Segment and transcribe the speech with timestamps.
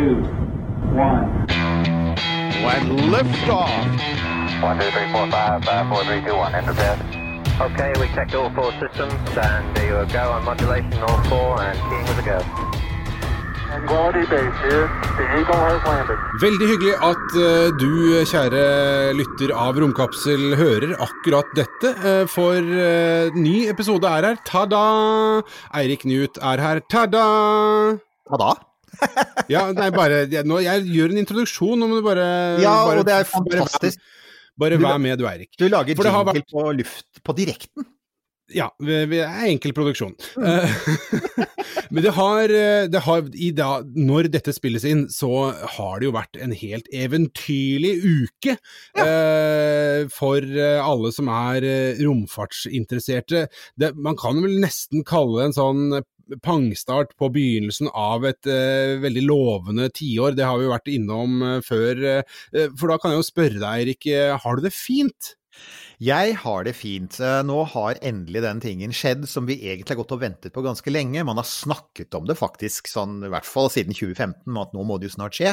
[0.00, 0.24] Three, two,
[0.96, 1.28] one.
[2.64, 3.68] When liftoff.
[4.62, 6.54] One, two, three, four, five, five, four, three, two, one.
[6.54, 6.98] Enter bed.
[7.60, 11.76] Okay, we checked all four systems, and there you go on modulation, all four, and
[11.90, 12.38] keying with a go.
[13.86, 14.88] Quality base here.
[15.18, 16.18] The Eagle has landed.
[16.46, 17.92] Veldig hyggelig at eh, du,
[18.32, 18.64] kjære
[19.20, 21.92] lytter av Romkapsel, hører akkurat dette.
[22.00, 24.40] eh, for eh, ny episode er her.
[24.48, 25.42] Ta-da!
[25.76, 26.80] Eirik Knut er her.
[26.88, 27.28] Ta-da!
[28.30, 28.52] Hva da?
[29.50, 32.26] Ja, nei, bare jeg, nå, jeg gjør en introduksjon, nå må du bare
[32.62, 34.02] Ja, bare, og det er fantastisk.
[34.60, 35.50] Bare, bare vær med, du, Eirik.
[35.58, 37.88] Du lager For det har på luft på direkten.
[38.50, 40.16] Ja, det er enkel produksjon.
[40.38, 40.46] Mm.
[40.50, 41.48] Eh,
[41.94, 43.22] Men det har, eh, det har
[43.58, 48.56] da, Når dette spilles inn, så har det jo vært en helt eventyrlig uke
[48.98, 51.66] eh, for eh, alle som er
[52.02, 53.46] romfartsinteresserte.
[53.78, 56.00] Det, man kan vel nesten kalle det en sånn
[56.44, 60.36] pangstart på begynnelsen av et uh, veldig lovende tiår.
[60.38, 62.00] Det har vi jo vært innom uh, før.
[62.20, 65.34] Uh, for da kan jeg jo spørre deg, Erik, eh, har du det fint?
[66.00, 67.18] Jeg har det fint.
[67.44, 70.92] Nå har endelig den tingen skjedd som vi egentlig har gått og ventet på ganske
[70.92, 71.26] lenge.
[71.28, 74.96] Man har snakket om det faktisk, sånn, i hvert fall siden 2015, at nå må
[74.96, 75.52] det jo snart skje.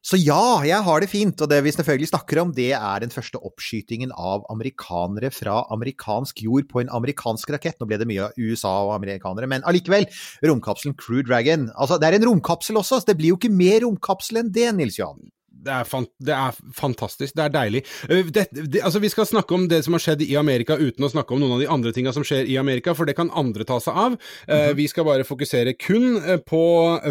[0.00, 1.42] Så ja, jeg har det fint.
[1.44, 6.40] Og det vi selvfølgelig snakker om, det er den første oppskytingen av amerikanere fra amerikansk
[6.46, 7.76] jord på en amerikansk rakett.
[7.80, 10.08] Nå ble det mye av USA og amerikanere, men allikevel.
[10.46, 11.68] Romkapselen Crew Dragon.
[11.76, 14.70] Altså, det er en romkapsel også, så det blir jo ikke mer romkapsel enn det,
[14.78, 15.20] Nils Johan.
[15.60, 17.80] Det er, fan, det er fantastisk, det er deilig.
[18.08, 21.04] Eh, Det, det, altså Vi skal snakke om det som har skjedd i Amerika uten
[21.04, 23.32] å snakke om noen av de andre tinga som skjer i Amerika, for det kan
[23.36, 24.16] andre ta seg av.
[24.48, 26.62] Eh, vi skal bare fokusere kun eh, på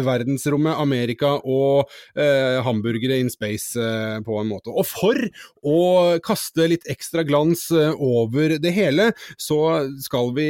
[0.02, 4.72] verdensrommet, Amerika og eh, hamburgere in space eh, på en måte.
[4.74, 5.20] Og for
[5.62, 9.60] å kaste litt ekstra glans eh, over det hele, så
[10.02, 10.48] skal vi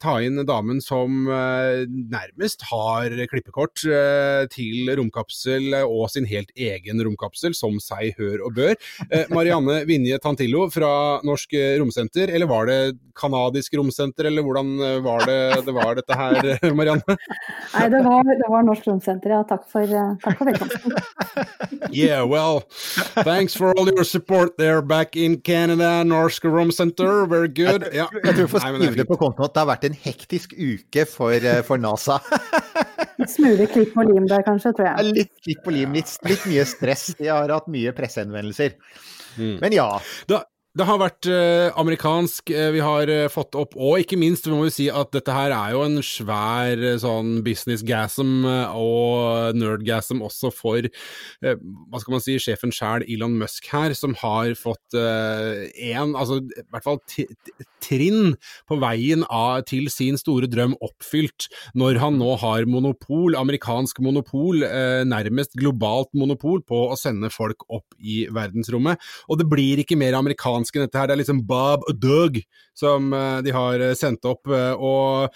[0.00, 3.82] ta inn damen som nærmest har klippekort
[4.52, 8.76] til romkapsel og sin helt egen romkapsel som seg hør og bør.
[9.10, 12.78] Eh, Marianne Vinje Tantillo fra Norsk Romsenter, eller var det
[13.18, 16.48] kanadisk romsenter, eller hvordan eh, var det det var dette her,
[16.78, 17.16] Marianne?
[17.74, 19.42] Nei, det var, det var Norsk Romsenter, ja.
[19.48, 20.96] Takk for, eh, takk for velkomsten.
[21.92, 22.62] Yeah, well,
[23.24, 27.88] thanks for all your support there back in Canada, Norsk Romsenter, very good.
[27.92, 28.08] Ja.
[28.22, 31.06] Jeg tror vi får skrive det på kontoen at det har vært en hektisk uke
[31.08, 32.20] for, for NASA.
[33.20, 35.12] Litt Smule klipp og lim der, kanskje, tror jeg.
[35.18, 37.10] litt klikk på lim, litt, litt mye stress.
[37.22, 38.76] De har hatt mye pressehenvendelser.
[39.38, 39.56] Mm.
[39.62, 39.88] Men ja.
[40.30, 44.46] Da, det har vært eh, amerikansk, eh, vi har eh, fått opp, og ikke minst,
[44.48, 48.46] vi må jo si at dette her er jo en svær sånn business-gasm
[48.78, 50.88] og nerd-gasm også for,
[51.42, 56.64] hva skal man si, sjefen sjæl, Elon Musk her, som har fått én, altså i
[56.72, 57.00] hvert fall
[57.82, 58.36] trinn
[58.70, 64.64] på veien av, til sin store drøm oppfylt, når han nå har monopol, amerikansk monopol,
[65.08, 69.00] nærmest globalt monopol på å sende folk opp i verdensrommet.
[69.28, 72.38] Og det blir ikke mer amerikansk enn dette her, det er liksom Bob og Doug
[72.78, 74.48] som eh, de har eh, sendt opp.
[74.48, 75.28] eh, Og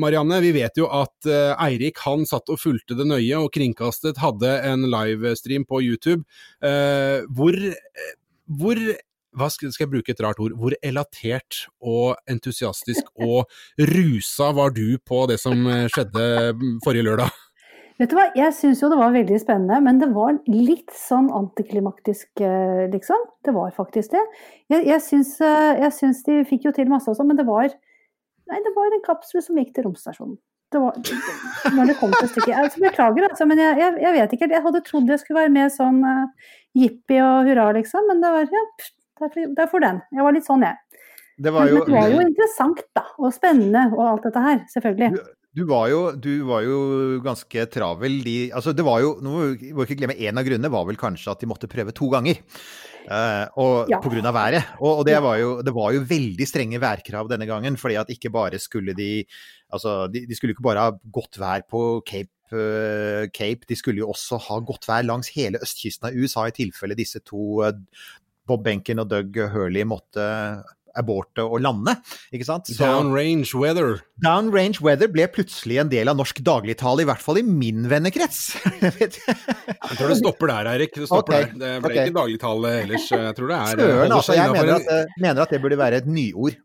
[0.00, 4.50] Marianne, vi vet jo at Eirik han satt og fulgte det nøye, og Kringkastet hadde
[4.66, 6.24] en livestream på YouTube
[6.60, 7.56] hvor,
[8.58, 8.80] hvor
[9.38, 13.46] hva skal, skal jeg bruke et rart ord, hvor elatert og entusiastisk og
[13.92, 16.24] rusa var du på det som skjedde
[16.58, 17.47] mm, forrige lørdag?
[17.98, 21.32] Vet du hva, jeg syns jo det var veldig spennende, men det var litt sånn
[21.34, 23.24] antiklimaktisk, eh, liksom.
[23.42, 24.22] Det var faktisk det.
[24.70, 27.48] Jeg, jeg, syns, eh, jeg syns de fikk jo til masse og sånn, men det
[27.48, 27.72] var
[28.48, 30.38] Nei, det var en kapsel som gikk til romstasjonen.
[30.72, 30.94] Det var,
[31.76, 32.54] når det kom til stykket.
[32.56, 34.48] Altså, beklager, altså, men jeg, jeg, jeg vet ikke.
[34.54, 38.08] Jeg hadde trodd jeg skulle være mer sånn uh, jippi og hurra, liksom.
[38.08, 38.94] Men det var ja, pff,
[39.36, 40.00] det er for- den.
[40.16, 41.04] Jeg var litt sånn, jeg.
[41.38, 43.04] Det var Men det var jo interessant, da.
[43.20, 45.24] Og spennende og alt dette her, selvfølgelig.
[45.56, 46.78] Du, var jo, du var jo
[47.24, 48.20] ganske travel.
[48.24, 51.00] De, altså det var jo, nå må vi ikke glemme En av grunnene var vel
[51.00, 52.40] kanskje at de måtte prøve to ganger.
[53.08, 54.00] uh, og, Ja.
[54.04, 54.74] På grunn av været.
[54.78, 57.80] Og, og det, var jo, det var jo veldig strenge værkrav denne gangen.
[57.80, 59.24] fordi at ikke bare skulle de
[59.68, 64.00] Altså, de, de skulle ikke bare ha godt vær på Cape uh, Cape, de skulle
[64.00, 67.76] jo også ha godt vær langs hele østkysten av USA, i tilfelle disse to uh,
[68.48, 70.24] Bob Benken og Doug Hurley måtte
[70.96, 71.94] aborte og lande.
[72.32, 72.70] ikke sant?
[72.70, 73.98] Så Downrange weather.
[74.24, 78.56] downrange weather ble plutselig en del av norsk dagligtale, i hvert fall i min vennekrets.
[79.02, 80.94] Jeg tror det stopper der, Eirik.
[80.94, 81.52] Det stopper Ok, der.
[81.58, 82.06] Det ble okay.
[82.06, 83.10] ikke dagligtale ellers.
[83.12, 84.38] Jeg tror det er Søren, altså.
[84.38, 86.56] Jeg mener at, det- mener at det burde være et nyord.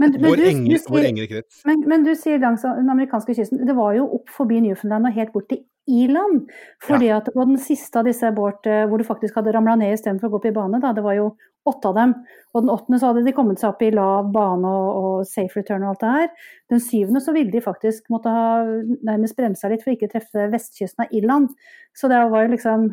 [0.00, 1.60] Men, men, vår, du, eng, du vår sier, engere krets.
[1.68, 3.60] men, men du sier langs den amerikanske kysten.
[3.68, 6.48] Det var jo opp forbi Newfoundland og helt bort til Irland.
[6.82, 9.94] Fordi at på den siste av disse abort eh, hvor du faktisk hadde ramla ned
[9.94, 11.28] istedenfor å gå opp i bane, da, det var jo
[11.68, 12.14] åtte av dem.
[12.54, 15.60] Og den åttende så hadde de kommet seg opp i lav bane og, og safe
[15.60, 16.48] return og alt det her.
[16.74, 18.64] Den syvende så ville de faktisk måtte ha
[19.06, 21.52] nærmest bremsa litt for ikke å treffe vestkysten av Irland.
[21.94, 22.90] Så det var jo liksom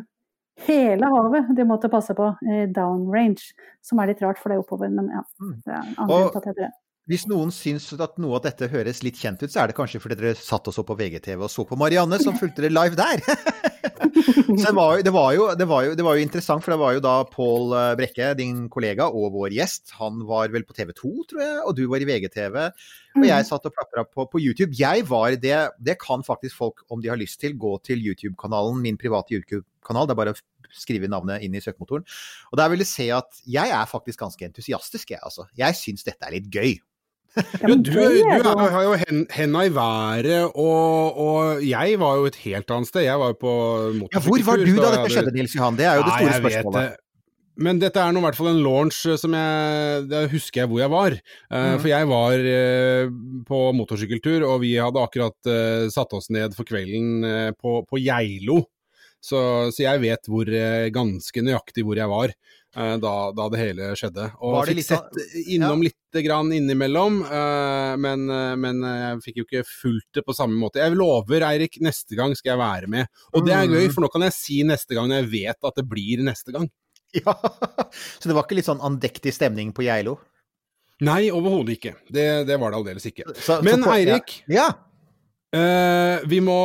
[0.66, 3.50] hele havet de måtte passe på eh, downrange.
[3.82, 5.24] Som er litt rart, for det er oppover, men ja.
[5.66, 6.32] Det er Og-
[7.10, 9.98] Hvis noen syns at noe av dette høres litt kjent ut, så er det kanskje
[9.98, 12.94] fordi dere satt og så på VGTV og så på Marianne, som fulgte det live
[12.94, 13.18] der.
[14.60, 16.70] så det var, jo, det, var jo, det, var jo, det var jo interessant, for
[16.70, 20.62] det var jo da Pål eh, Brekke, din kollega og vår gjest, han var vel
[20.68, 22.58] på TV 2, tror jeg, og du var i VGTV.
[23.18, 24.76] Og jeg satt og plapra på, på YouTube.
[24.78, 28.78] Jeg var det Det kan faktisk folk, om de har lyst til, gå til YouTube-kanalen,
[28.84, 30.06] min private YouTube-kanal.
[30.06, 30.40] Det er bare å
[30.78, 32.06] skrive navnet inn i søkemotoren.
[32.52, 35.48] Og der vil du se at jeg er faktisk ganske entusiastisk, jeg, altså.
[35.58, 36.78] Jeg syns dette er litt gøy.
[37.36, 37.98] Ja, du, du
[38.74, 43.04] har jo hen, henda i været, og, og jeg var jo et helt annet sted.
[43.06, 43.52] Jeg var jo på
[44.10, 45.78] Ja, hvor var du da dette skjedde, Nils Johan?
[45.78, 46.80] Det er jo det store spørsmålet.
[46.90, 47.06] det.
[47.60, 50.70] Men dette er nå i hvert fall en launch eh, som jeg Det husker jeg
[50.70, 51.12] hvor jeg var.
[51.12, 51.78] Eh, Mhm.
[51.82, 53.10] For jeg var eh,
[53.50, 55.50] på motorsykkeltur, og vi hadde akkurat
[55.92, 58.62] satt oss ned for kvelden på, på Geilo.
[59.20, 60.48] Så, så jeg vet hvor,
[60.94, 64.30] ganske nøyaktig hvor jeg var eh, da, da det hele skjedde.
[64.40, 68.98] Og Var det fikk litt sett innom lite grann innimellom, eh, men, eh, men eh,
[69.14, 70.80] jeg fikk jo ikke fulgt det på samme måte.
[70.82, 73.06] Jeg lover, Eirik, neste gang skal jeg være med.
[73.34, 73.74] Og det er Mm.
[73.74, 76.52] gøy, for nå kan jeg si neste gang når jeg vet at det blir neste
[76.52, 76.68] gang.
[77.12, 77.32] Ja,
[78.20, 80.20] Så det var ikke litt sånn andektig stemning på Geilo?
[81.00, 81.94] Nei, overhodet ikke.
[82.12, 83.24] Det, det var det aldeles ikke.
[83.34, 84.68] Så- Men Eirik, Ja.
[85.56, 86.56] Eh, vi må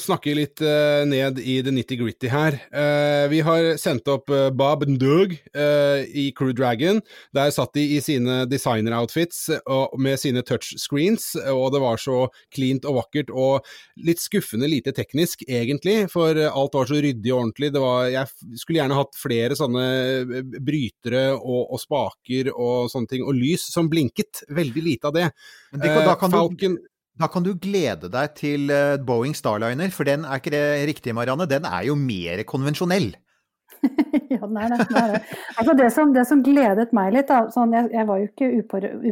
[0.00, 2.56] snakke litt uh, ned i det nitty-gritty her.
[2.70, 7.00] Uh, vi har sendt opp Bob Ndug i Crew Dragon.
[7.36, 9.42] Der satt de i sine designer-outfits
[9.98, 12.22] med sine touchscreens, og det var så
[12.54, 13.66] cleant og vakkert og
[14.06, 17.72] litt skuffende lite teknisk, egentlig, for alt var så ryddig og ordentlig.
[17.74, 19.86] Det var, jeg skulle gjerne hatt flere sånne
[20.58, 24.44] brytere og, og spaker og sånne ting, og lys som blinket.
[24.54, 25.28] Veldig lite av det.
[25.74, 26.80] Men det, da, kan kan du,
[27.20, 31.16] da kan du glede deg til eh, Boeing Starliner, for den er ikke det riktige,
[31.16, 31.48] Marianne?
[31.50, 33.12] Den er jo mer konvensjonell.
[34.32, 34.74] ja, den er
[35.14, 35.20] det.
[35.56, 38.50] Altså det, som, det som gledet meg litt, da, sånn, jeg, jeg var jo ikke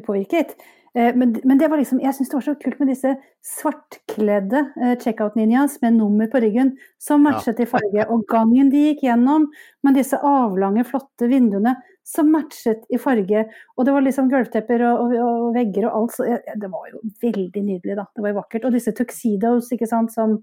[0.01, 0.57] upåvirket,
[0.95, 3.13] men, men det var liksom, jeg syns det var så kult med disse
[3.45, 8.07] svartkledde eh, checkout-ninjas med nummer på ryggen som matchet i farge.
[8.09, 9.49] Og gangen de gikk gjennom,
[9.87, 11.77] med disse avlange, flotte vinduene
[12.09, 13.45] som matchet i farge.
[13.77, 16.17] Og det var liksom gulvtepper og, og, og vegger og alt.
[16.17, 16.29] Så
[16.63, 18.09] det var jo veldig nydelig, da.
[18.17, 18.69] Det var jo vakkert.
[18.69, 20.39] Og disse tuxedos, ikke sant, som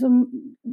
[0.00, 0.18] som,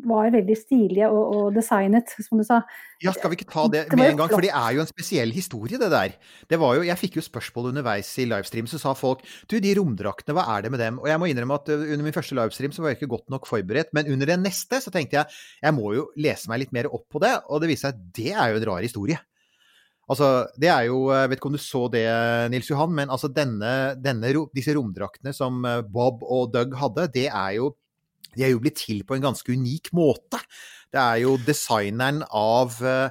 [0.04, 2.62] var veldig stilige og, og designet, som du sa.
[3.04, 5.34] Ja, skal vi ikke ta det med en gang, for det er jo en spesiell
[5.36, 6.16] historie, det der.
[6.50, 9.76] Det var jo, jeg fikk jo spørsmål underveis i livestream, så sa folk du, de
[9.78, 11.02] romdraktene, hva er det med dem?
[11.04, 13.30] Og jeg må innrømme at uh, under min første livestream så var jeg ikke godt
[13.34, 16.74] nok forberedt, men under den neste så tenkte jeg jeg må jo lese meg litt
[16.76, 19.20] mer opp på det, og det viser seg at det er jo en rar historie.
[20.12, 22.04] Altså, det er jo Jeg vet ikke om du så det,
[22.52, 27.30] Nils Johan, men altså denne, denne, disse romdraktene som uh, Bob og Doug hadde, det
[27.30, 27.72] er jo
[28.36, 30.42] de er jo blitt til på en ganske unik måte.
[30.94, 33.10] Det er jo designeren av uh,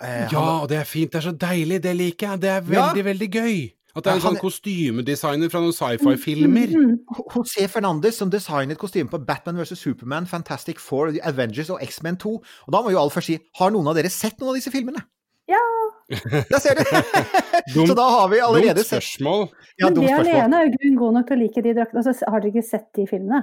[0.00, 1.12] eh, Ja, og det er fint.
[1.12, 1.82] Det er så deilig.
[1.84, 2.42] Det liker jeg.
[2.42, 2.88] Det er Ja.
[2.88, 3.60] veldig, veldig gøy.
[3.90, 6.74] At det er en sånn kostymedesigner fra noen sci-fi-filmer.
[6.78, 6.92] Mm,
[7.34, 9.80] José Fernandez som designet kostyme på Batman vs.
[9.80, 12.36] Superman, Fantastic Four, The Avengers og X-Men 2.
[12.38, 14.70] Og da må jo alle først si har noen av dere sett noen av disse
[14.70, 15.02] filmene?
[15.50, 15.62] Ja.
[16.10, 16.84] Der ser du!
[17.86, 19.48] Så da har vi allerede Dumt spørsmål.
[19.78, 20.34] ja, Men dumt det spørsmål.
[20.36, 22.04] alene er jo grunn god nok til å like de draktene.
[22.04, 23.42] Altså, har dere ikke sett de filmene?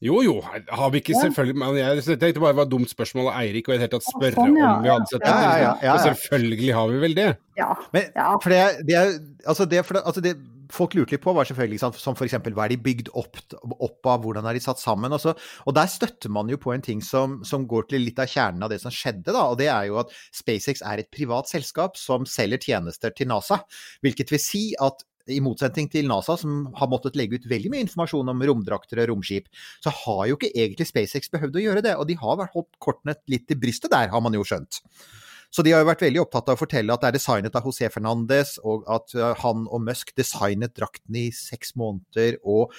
[0.00, 1.26] Jo jo, har vi ikke Ja.
[1.26, 3.82] selvfølgelig Men jeg tenkte bare det var et dumt spørsmål av Eirik og i det
[3.84, 4.70] hele tatt spørre sånn, ja.
[4.78, 5.42] om vi hadde sett Ja, det.
[5.42, 7.36] ja, ja, ja, Og selvfølgelig har vi vel det.
[7.60, 7.74] Ja.
[7.92, 8.38] Men, Ja.
[8.40, 9.12] for det, det er,
[9.46, 10.36] altså det, for det, altså det
[10.70, 13.36] folk lurte litt på, var selvfølgelig sant, som for eksempel hva er de bygd opp,
[13.82, 15.10] opp av, hvordan er de satt sammen?
[15.12, 15.34] Altså,
[15.66, 18.62] og der støtter man jo på en ting som, som går til litt av kjernen
[18.62, 21.96] av det som skjedde, da, og det er jo at SpaceX er et privat selskap
[21.98, 23.58] som selger tjenester til NASA.
[24.00, 25.02] Hvilket vil si at
[25.32, 29.12] i motsetning til NASA, som har måttet legge ut veldig mye informasjon om romdrakter og
[29.12, 29.48] romskip,
[29.84, 31.96] så har jo ikke egentlig SpaceX behøvd å gjøre det.
[31.96, 34.82] Og de har vært holdt kortene litt til brystet der, har man jo skjønt.
[35.50, 37.64] Så de har jo vært veldig opptatt av å fortelle at det er designet av
[37.66, 42.70] José Fernandes, og at uh, han og Musk designet drakten i seks måneder, og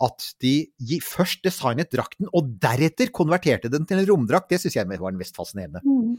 [0.00, 4.48] at de først designet drakten, og deretter konverterte den til en romdrakt.
[4.52, 5.82] Det syns jeg var den mest fascinerende.
[5.82, 6.14] Mm.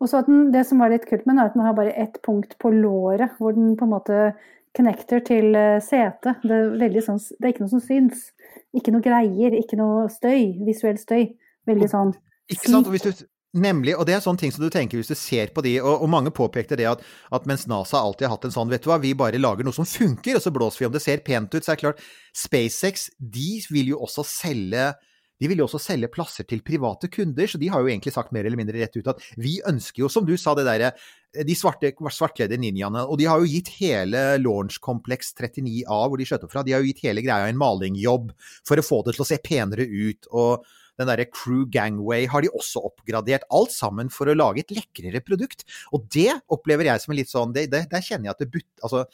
[0.00, 1.76] Og så at den, Det som var litt kult med den, er at den har
[1.76, 4.32] bare ett punkt på låret, hvor den på en måte
[4.76, 6.44] connecter til eh, setet.
[6.44, 8.28] Det sånn, det er ikke noe som syns.
[8.76, 11.32] Ikke noe greier, ikke noe støy, visuell støy.
[11.68, 12.14] Veldig sånn
[12.48, 12.88] Ikke sant?
[12.88, 15.64] Hvis du, nemlig, og det er sånne ting som du tenker hvis du ser på
[15.64, 17.02] de, og, og mange påpekte det at,
[17.34, 19.76] at, mens NASA alltid har hatt en sånn, vet du hva, vi bare lager noe
[19.76, 22.02] som funker, og så blåser vi om det ser pent ut, så er det klart
[22.36, 24.90] SpaceX de vil jo også selge
[25.38, 28.32] de vil jo også selge plasser til private kunder, så de har jo egentlig sagt
[28.34, 30.90] mer eller mindre rett ut at vi ønsker jo, som du sa, det derre
[31.32, 36.26] de svarte, svartkledde ninjaene, og de har jo gitt hele Launch Complex 39A, hvor de
[36.28, 38.32] skjøt opp fra, de har jo gitt hele greia en malingjobb
[38.66, 40.30] for å få det til å se penere ut.
[40.32, 40.66] og
[40.98, 43.46] den derre Crew Gangway har de også oppgradert.
[43.54, 45.62] Alt sammen for å lage et lekrere produkt.
[45.94, 48.50] Og det opplever jeg som en litt sånn det, det, Der kjenner jeg at det
[48.56, 48.70] butt...
[48.82, 49.04] Altså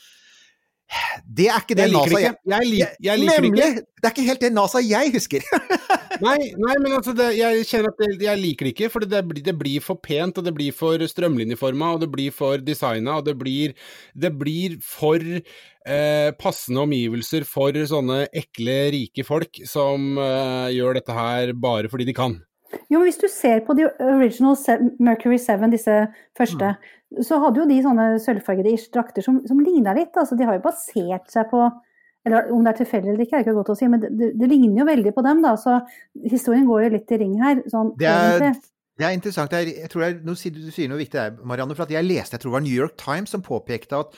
[1.26, 3.64] det er ikke det jeg NASA jeg, jeg, liker, jeg liker Nemlig!
[3.64, 3.85] ikke.
[4.05, 5.47] Det er ikke helt det NASA jeg husker.
[6.26, 9.23] nei, nei, men altså det, jeg kjenner at det, jeg liker det ikke, for det,
[9.31, 13.17] blir- det blir for pent, og det blir for strømlinjeforma, og det blir for designa,
[13.19, 13.73] og det blir,
[14.12, 21.17] det blir for eh, passende omgivelser for sånne ekle, rike folk som eh, gjør dette
[21.17, 22.37] her bare fordi de kan.
[22.91, 24.57] Jo, men hvis du ser på de original
[24.99, 25.95] Mercury 7, disse
[26.37, 26.73] første,
[27.23, 30.16] så hadde jo de sånne sølvfargede drakter som, som ligna litt.
[30.16, 31.66] Altså, de har jo basert seg på
[32.25, 34.30] eller om det er tilfeldig eller ikke, er ikke godt å si, men det, det,
[34.40, 35.50] det ligner jo veldig på dem, da.
[35.61, 35.75] Så
[36.25, 37.61] historien går jo litt i ring her.
[37.68, 38.71] Sånn, Det er, egentlig.
[38.97, 39.56] det er interessant.
[39.59, 41.76] Er, jeg tror er, nå sier du, du sier noe viktig der, Marianne.
[41.76, 44.16] For at jeg leste, jeg tror det var New York Times som påpekte at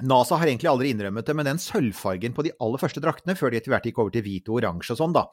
[0.00, 3.52] NASA har egentlig aldri innrømmet det, men den sølvfargen på de aller første draktene, før
[3.52, 5.26] de etter hvert gikk over til hvit og oransje og sånn, da,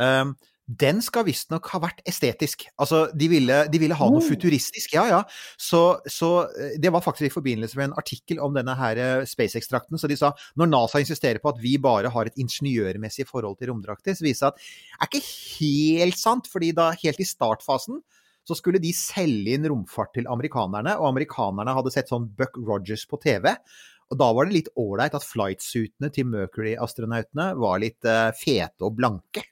[0.00, 0.32] ehm,
[0.66, 2.64] den skal visstnok ha vært estetisk.
[2.82, 4.26] Altså, de ville, de ville ha noe Oh.
[4.26, 4.96] futuristisk.
[4.96, 5.20] Ja, ja.
[5.58, 9.26] Så, så eh, det var faktisk i forbindelse med en artikkel om denne her eh,
[9.30, 9.98] SpaceX-drakten.
[10.00, 13.70] Så de sa når NASA insisterer på at vi bare har et ingeniørmessig forhold til
[13.70, 15.26] romdrakter, så viser det at det er ikke
[15.62, 18.02] helt sant, fordi da helt i startfasen
[18.46, 23.02] så skulle de selge inn romfart til amerikanerne, og amerikanerne hadde sett sånn Buck Rogers
[23.10, 23.48] på TV.
[24.10, 28.94] Og da var det litt ålreit at flightsuitene til Mercury-astronautene var litt uh, fete og
[29.00, 29.42] blanke.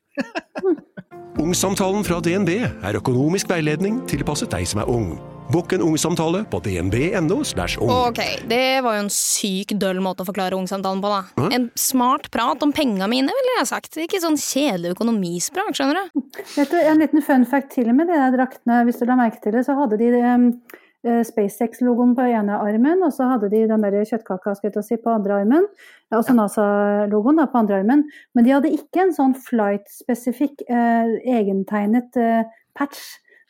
[1.34, 5.16] Ungsamtalen fra DNB er økonomisk veiledning tilpasset deg som er ung.
[5.50, 7.40] Bokk en ungsamtale på dnb.no.
[7.82, 7.90] ung.
[7.90, 11.48] Ok, det var jo en syk døll måte å forklare ungsamtalen på, da.
[11.52, 13.98] En smart prat om penga mine, ville jeg sagt.
[14.00, 16.22] Ikke sånn kjedelig økonomisprat, skjønner du.
[16.54, 19.42] Vet du, en liten fun fact til med de der draktene, hvis du la merke
[19.42, 20.48] til det, så hadde de um,
[21.04, 25.66] SpaceX-logoen på ene armen, og så hadde de den der kjøttkaka si, på andre armen.
[26.14, 28.06] Altså NASA-logoen på andre armen.
[28.34, 33.02] Men de hadde ikke en sånn flight-spesifikk, eh, egentegnet eh, patch.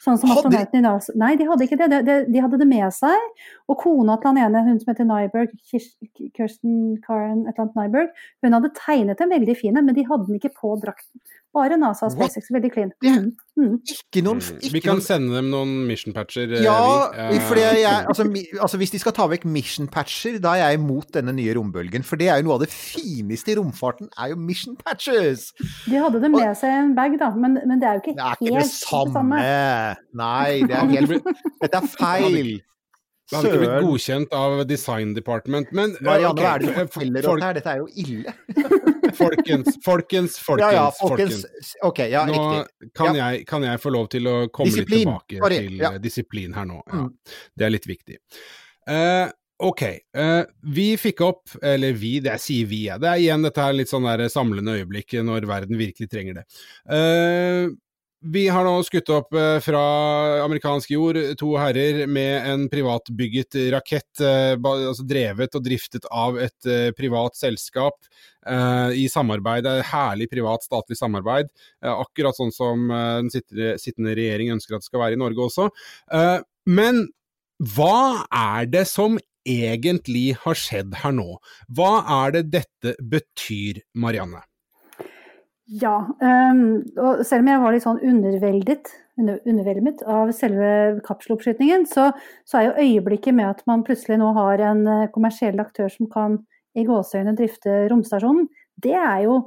[0.04, 1.14] Sånn som astronauten i NASA.
[1.16, 1.86] Nei, de hadde ikke det.
[1.88, 3.28] De, de, de hadde det med seg.
[3.72, 8.26] Og kona til han ene, hun som heter Nyberg, Kirsten Karen et eller annet Nyberg,
[8.44, 11.22] hun hadde tegnet en veldig fin en, men de hadde den ikke på drakten.
[11.54, 12.92] Bare NASA og SpaceX, veldig clean.
[13.56, 13.78] Det- Mm.
[13.86, 14.58] Ikke noen Mm.
[14.62, 16.52] ikke Vi kan noen- sende dem noen mission patcher.
[16.52, 17.36] eh, Ja, vi.
[17.36, 17.40] uh...
[17.48, 20.80] fordi jeg, altså, mi- altså hvis de skal ta vekk mission patcher, da er jeg
[20.80, 22.02] imot denne nye rombølgen.
[22.04, 25.52] For det er jo noe av det fineste i romfarten, er jo mission patches!
[25.86, 28.16] De hadde det med seg i en bag, da, men, men det er jo ikke
[28.16, 29.38] Det er helt ikke det samme!
[30.14, 31.24] Nei, det er helt
[31.62, 32.60] Dette er feil!
[33.30, 37.28] Det hadde ikke blitt godkjent av Design Department, men Marianne, hva er det du forteller
[37.30, 37.54] oss her?
[37.56, 38.34] Dette er jo ille.
[39.14, 40.64] Folkens, folkens, folkens.
[40.64, 41.44] Ja ja, folkens.
[41.86, 42.90] Ok, ja, Nå riktig.
[42.98, 43.28] kan, Ja.
[43.30, 45.04] jeg, kan jeg få lov til å komme Disiplin.
[45.04, 45.92] litt tilbake Sorry, til ja.
[45.94, 46.80] eh, disiplin her nå.
[46.90, 47.04] Ja.
[47.04, 47.38] Mm.
[47.54, 48.16] Det er litt viktig.
[48.90, 49.28] Uh,
[49.70, 49.82] ok,
[50.18, 50.42] uh,
[50.74, 52.98] vi fikk opp, eller vi, det jeg sier vi, ja.
[52.98, 56.44] det er igjen dette her litt sånn der samlende øyeblikk når verden virkelig trenger det.
[56.90, 57.70] Eh,
[58.24, 59.80] vi har nå skutt opp eh, fra
[60.44, 66.68] amerikansk jord to herrer med en privatbygget rakett, eh, altså drevet og driftet av et
[66.70, 67.98] eh, privat selskap
[68.44, 69.64] i samarbeid.
[69.64, 71.48] Det er herlig privat-statlig samarbeid,
[71.80, 75.70] akkurat sånn som den sittende, regjering ønsker at det skal være i Norge også.
[76.68, 77.06] Men
[77.72, 79.16] hva er det som
[79.48, 81.38] egentlig har skjedd her nå?
[81.72, 84.44] Hva er det dette betyr, Marianne?
[85.64, 91.86] Ja, ehm, og selv om jeg var litt sånn underveldet, under, underveldet av selve kapseloppskytingen,
[91.88, 92.10] så,
[92.44, 96.10] så er jo øyeblikket med at man plutselig nå har en eh, kommersiell aktør som
[96.12, 96.36] kan
[96.76, 98.50] i gåseøyne drifte romstasjonen,
[98.84, 99.38] det er jo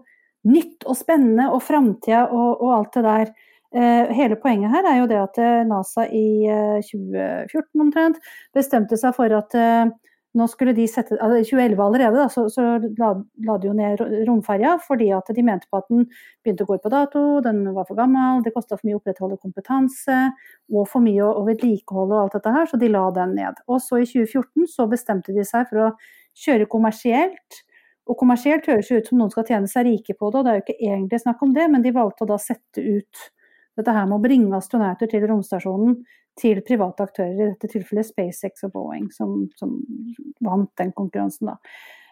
[0.48, 3.32] nytt og spennende og framtida og, og alt det der.
[3.78, 8.22] Eh, hele poenget her er jo det at eh, NASA i eh, 2014 omtrent
[8.56, 9.58] bestemte seg for at
[10.36, 12.64] nå skulle de sette, altså I 2011 allerede da, så, så
[13.00, 13.14] la,
[13.48, 16.04] la de jo ned ro- romferja fordi at de mente på at den
[16.44, 19.02] begynte å gå ut på dato, den var for gammel, det kosta for mye å
[19.02, 20.18] opprettholde kompetanse
[20.74, 23.64] og for mye å vedlikeholde og alt dette her, så de la den ned.
[23.72, 25.94] Og så i 2014 så bestemte de seg for å
[26.38, 27.64] kjøre kommersielt.
[28.08, 30.52] Og kommersielt høres jo ut som noen skal tjene seg rike på det, og det
[30.52, 33.26] er jo ikke egentlig snakk om det, men de valgte å da sette ut
[33.78, 36.00] dette her med å bringe astronauter til romstasjonen
[36.38, 39.80] til private aktører, i dette tilfellet SpaceX og Boeing, som, som
[40.44, 41.52] vant den konkurransen.
[41.52, 41.58] da.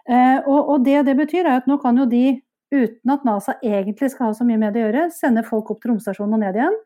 [0.05, 2.39] Eh, og, og det det betyr, er at nå kan jo de,
[2.73, 5.83] uten at NASA egentlig skal ha så mye med det å gjøre, sende folk opp
[5.83, 6.79] til romstasjonen og ned igjen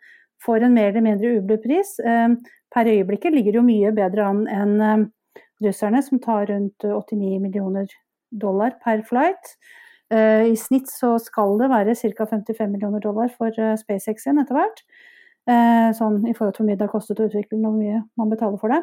[0.43, 1.97] for en mer eller mindre ublu pris.
[1.99, 2.35] Eh,
[2.73, 5.07] per øyeblikket ligger det jo mye bedre an enn eh,
[5.63, 7.91] russerne, som tar rundt 89 millioner
[8.29, 9.55] dollar per flight.
[10.13, 12.25] Eh, I snitt så skal det være ca.
[12.25, 14.81] 55 millioner dollar for eh, SpaceX igjen etter hvert.
[15.49, 18.01] Eh, sånn i forhold til hvor mye det har kostet å utvikle og hvor mye
[18.19, 18.81] man betaler for det.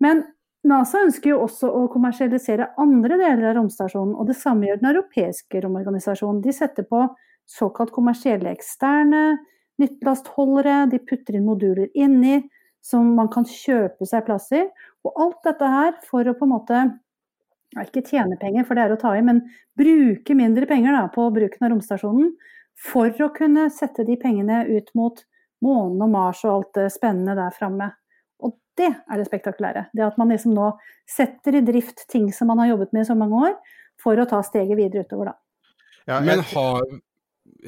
[0.00, 0.24] Men
[0.68, 4.90] NASA ønsker jo også å kommersialisere andre deler av romstasjonen, og det samme gjør den
[4.92, 6.42] europeiske romorganisasjonen.
[6.44, 7.06] De setter på
[7.48, 9.38] såkalt kommersielle eksterne
[9.80, 12.40] nyttelastholdere, de putter inn moduler inni
[12.84, 14.62] som man kan kjøpe seg plass i.
[15.04, 16.82] Og alt dette her for å på en måte
[17.74, 19.44] ja, ikke tjene penger, for det er å ta i, men
[19.78, 22.32] bruke mindre penger da, på bruken av romstasjonen
[22.80, 25.20] for å kunne sette de pengene ut mot
[25.64, 27.90] månen og Mars og alt det spennende der framme.
[28.40, 29.86] Og det er det spektakulære.
[29.92, 30.72] Det at man liksom nå
[31.08, 33.54] setter i drift ting som man har jobbet med i så mange år,
[34.00, 35.36] for å ta steget videre utover, da.
[36.08, 36.86] Ja, Men har,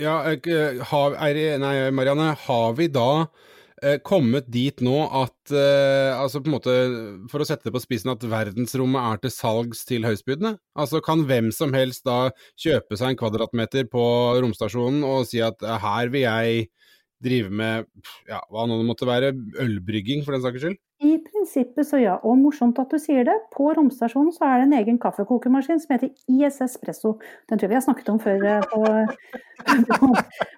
[0.01, 0.15] ja,
[0.89, 3.51] har er, Nei, Marianne, har vi da eh,
[4.07, 6.75] kommet dit nå at eh, altså på en måte,
[7.33, 10.55] For å sette det på spissen, at verdensrommet er til salgs til høystbydende?
[10.79, 14.05] Altså Kan hvem som helst da kjøpe seg en kvadratmeter på
[14.43, 16.69] romstasjonen og si at eh, her vil jeg
[17.23, 17.87] drive med
[18.31, 20.81] ja, hva nå det måtte være, ølbrygging for den saks skyld?
[21.03, 23.35] I prinsippet så ja, og morsomt at du sier det.
[23.55, 27.17] På romstasjonen så er det en egen kaffekokemaskin som heter IS Espresso.
[27.51, 28.83] Den tror jeg vi har snakket om før eh, på,
[29.91, 30.13] på,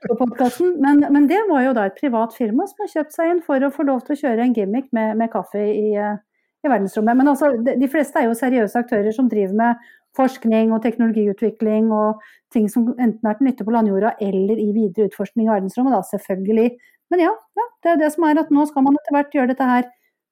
[0.04, 0.76] på podkasten.
[0.84, 3.64] Men, men, det var jo da et privat firma som har kjøpt seg inn for
[3.64, 6.20] å få lov til å kjøre en gimmick med, med kaffe i, eh,
[6.60, 7.20] i, verdensrommet.
[7.22, 11.90] Men altså, de, de fleste er jo seriøse aktører som driver med forskning og teknologiutvikling
[11.94, 12.22] og
[12.54, 16.02] ting som enten er til nytte på landjorda eller i videre utforskning i verdensrommet, da
[16.12, 16.70] selvfølgelig.
[17.12, 19.52] Men ja, ja, det er det som er at nå skal man etter hvert gjøre
[19.52, 19.90] dette her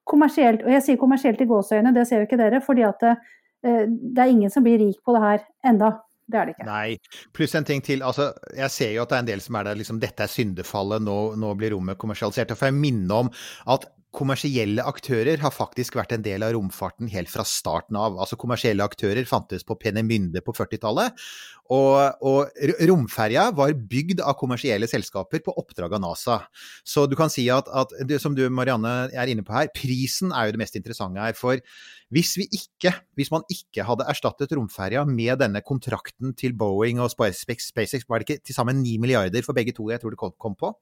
[0.08, 0.64] kommersielt.
[0.66, 2.62] Og jeg sier kommersielt i gåseøyne, det ser jo ikke dere.
[2.64, 3.16] fordi at det,
[3.66, 5.92] eh, det er ingen som blir rik på det her enda.
[6.32, 6.66] Det er det ikke.
[6.66, 6.98] Nei.
[7.34, 8.02] Pluss en ting til.
[8.02, 10.30] altså, Jeg ser jo at det er en del som er der liksom dette er
[10.30, 12.50] syndefallet, nå, nå blir rommet kommersialisert.
[12.50, 13.30] Og får jeg minne om
[13.66, 18.18] at kommersielle aktører har faktisk vært en del av romfarten helt fra starten av.
[18.20, 21.16] Altså Kommersielle aktører fantes på Penemynde på 40-tallet.
[21.72, 22.50] Og, og
[22.90, 26.38] romferja var bygd av kommersielle selskaper på oppdrag av NASA.
[26.84, 30.34] Så du kan si at, at det, som du Marianne er inne på her, prisen
[30.36, 31.38] er jo det mest interessante her.
[31.38, 31.62] For
[32.12, 37.14] hvis, vi ikke, hvis man ikke hadde erstattet romferja med denne kontrakten til Boeing og
[37.14, 37.72] SpaceX,
[38.04, 40.74] var det ikke til sammen 9 milliarder for begge to jeg tror det kom på,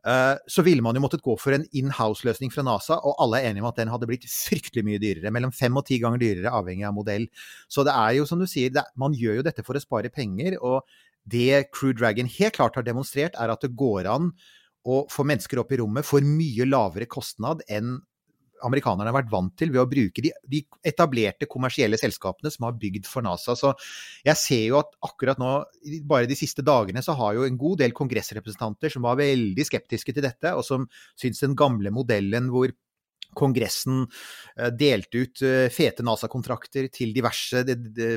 [0.00, 3.64] så ville man jo måttet gå for en in-house-løsning fra NASA, og alle er enige
[3.64, 5.32] om at den hadde blitt fryktelig mye dyrere.
[5.34, 7.26] Mellom fem og ti ganger dyrere, avhengig av modell.
[7.68, 10.12] Så det er jo som du sier, det, man gjør jo dette for å spare
[10.14, 10.56] penger.
[10.64, 10.80] Og
[11.28, 14.32] det Crew Dragon helt klart har demonstrert, er at det går an
[14.88, 17.98] å få mennesker opp i rommet for mye lavere kostnad enn
[18.66, 22.76] amerikanerne har vært vant til ved å bruke de, de, etablerte kommersielle selskapene som har
[22.80, 23.56] bygd for NASA.
[23.58, 23.72] Så
[24.26, 25.54] jeg ser jo at akkurat nå,
[26.08, 30.16] bare de siste dagene, så har jo en god del kongressrepresentanter som var veldig skeptiske
[30.16, 30.86] til dette, og som
[31.18, 32.72] syns den gamle modellen hvor
[33.36, 34.04] Kongressen
[34.56, 37.62] eh, delte ut eh, fete NASA-kontrakter til diverse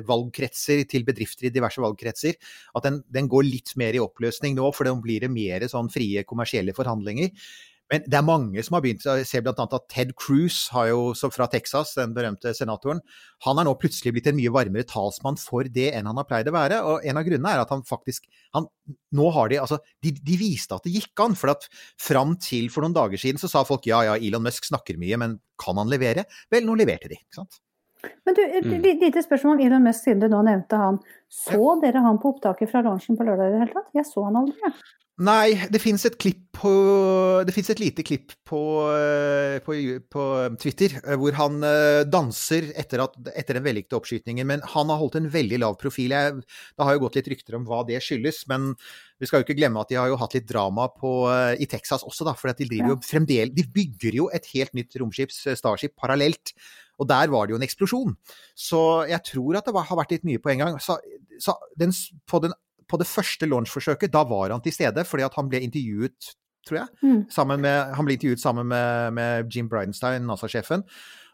[0.08, 2.40] valgkretser, til bedrifter i diverse valgkretser.
[2.78, 5.92] At den, den, går litt mer i oppløsning nå, for da blir det mer sånn
[5.94, 7.30] frie kommersielle forhandlinger.
[7.92, 9.04] Men det er mange som har begynt.
[9.06, 9.54] Jeg ser bl.a.
[9.54, 11.02] at Ted Cruz har jo,
[11.34, 13.02] fra Texas, den berømte senatoren,
[13.46, 16.50] han har nå plutselig blitt en mye varmere talsmann for det enn han har pleid
[16.50, 16.80] å være.
[16.90, 18.70] Og en av grunnene er at han faktisk han,
[19.16, 21.38] Nå har de altså de, de, viste at det gikk an.
[21.40, 21.68] For at
[22.02, 25.20] fram til for noen dager siden så sa folk ja ja, Elon Musk snakker mye,
[25.20, 26.26] men kan han levere?
[26.52, 27.20] Vel, nå leverte de.
[27.20, 27.62] ikke sant?
[28.28, 28.82] Men du, et mm.
[29.06, 31.00] lite spørsmål om Elon Musk, siden du nå nevnte han.
[31.32, 33.90] Så dere han på opptaket fra lunsjen på lørdag i det hele tatt?
[33.96, 34.58] Jeg så han aldri.
[34.66, 34.74] Ja.
[35.22, 36.70] Nei, det fins et klipp på
[37.46, 39.76] Det fins et lite klipp på, eh, på,
[40.10, 40.24] på,
[40.58, 44.48] Twitter eh, hvor han eh, danser etter, at, etter den vellykkede oppskytingen.
[44.50, 46.16] Men han har holdt en veldig lav profil.
[46.18, 48.42] Jeg, det har jo gått litt rykter om hva det skyldes.
[48.50, 48.72] Men
[49.22, 51.14] vi skal jo ikke glemme at de har jo hatt litt drama på,
[51.62, 52.34] i Texas også, da.
[52.40, 56.56] For de jo fremdeles De bygger jo et helt nytt romskip, Starship, parallelt.
[56.98, 58.18] Og der var det jo en eksplosjon.
[58.58, 58.82] Så
[59.14, 60.82] jeg tror at det var, har vært litt mye på en gang.
[60.82, 60.98] Så,
[61.42, 61.94] så den,
[62.30, 62.58] på den
[62.94, 66.32] på det første launchforsøket, da var han til stede fordi at han ble intervjuet,
[66.68, 66.88] tror jeg.
[67.02, 67.58] Mm.
[67.58, 70.86] Med, han ble intervjuet sammen med, med Jim Bridenstine, NASA-sjefen.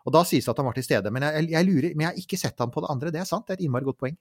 [0.08, 1.12] Og da sies det at han var til stede.
[1.12, 3.12] Men jeg, jeg, lurer, men jeg har ikke sett han på det andre.
[3.14, 4.16] Det er sant, det er et innmari godt poeng.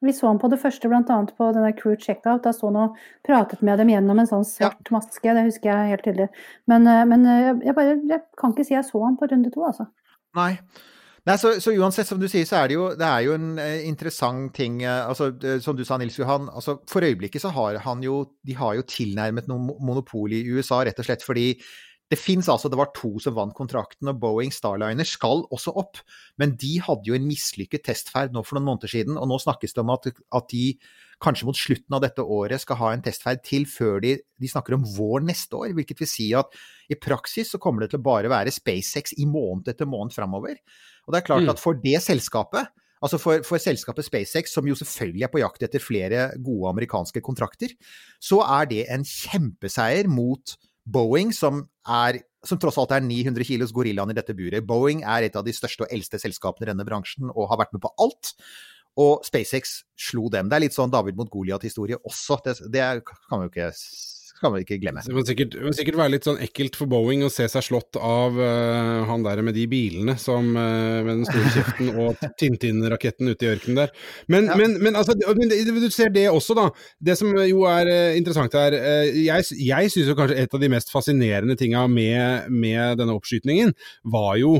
[0.00, 1.16] Vi så han på det første, bl.a.
[1.36, 2.44] på denne crew checkout.
[2.46, 4.94] Da sto han og pratet med dem gjennom en sånn svart ja.
[4.96, 5.34] maske.
[5.36, 6.30] Det husker jeg helt tydelig.
[6.70, 9.52] Men, eh, men eh, jeg, bare, jeg, kan ikke si jeg så han på runde
[9.52, 9.90] to, altså.
[10.38, 10.54] Nei.
[11.28, 13.50] Nei, så, så, uansett, som du sier, så er det jo, det er jo en
[13.60, 16.48] eh, interessant ting eh, altså, det, Som du sa, Nils Johan.
[16.48, 20.80] Altså, for øyeblikket så har han jo De har jo tilnærmet noe monopol i USA,
[20.86, 21.52] rett og slett fordi
[22.10, 26.00] det fins altså Det var to som vant kontrakten, og Boeing Starliner skal også opp.
[26.42, 29.76] Men de hadde jo en mislykket testferd nå for noen måneder siden, og nå snakkes
[29.76, 30.64] det om at, at de
[31.22, 34.74] kanskje mot slutten av dette året skal ha en testferd til før de, de snakker
[34.74, 35.76] om vår neste år.
[35.76, 36.56] Hvilket vil si at
[36.90, 40.58] i praksis så kommer det til å bare være SpaceX i måned etter måned framover.
[41.10, 41.52] Og det er klart mm.
[41.52, 42.70] at for det selskapet
[43.00, 47.22] Altså for, for, selskapet SpaceX, som jo selvfølgelig er på jakt etter flere gode amerikanske
[47.24, 47.72] kontrakter,
[48.20, 50.52] så er det en kjempeseier mot
[50.84, 54.66] Boeing, som, er, som tross alt er 900 kilos gorillaen i dette buret.
[54.68, 57.72] Boeing er et av de største og eldste selskapene i denne bransjen og har vært
[57.76, 58.34] med på alt.
[59.00, 60.50] Og SpaceX slo dem.
[60.50, 62.40] Det er litt sånn David mot Goliat-historie også.
[62.44, 63.70] Det, det, kan man jo ikke
[64.40, 65.02] kan man ikke glemme.
[65.04, 67.64] Det må sikkert, det må sikkert være litt sånn ekkelt for Boeing å se seg
[67.66, 72.24] slått av uh, han der med de bilene som, uh, med den store kjeften og
[72.40, 73.94] Tintin-raketten ute i ørkenen der.
[74.32, 74.56] Men, ja.
[74.60, 76.68] men, men, altså, du ser det også, da.
[77.10, 78.74] Det som jo er uh, interessant her
[79.16, 83.74] Jeg, jeg syns kanskje et av de mest fascinerende tinga med, med denne oppskytningen
[84.10, 84.58] var jo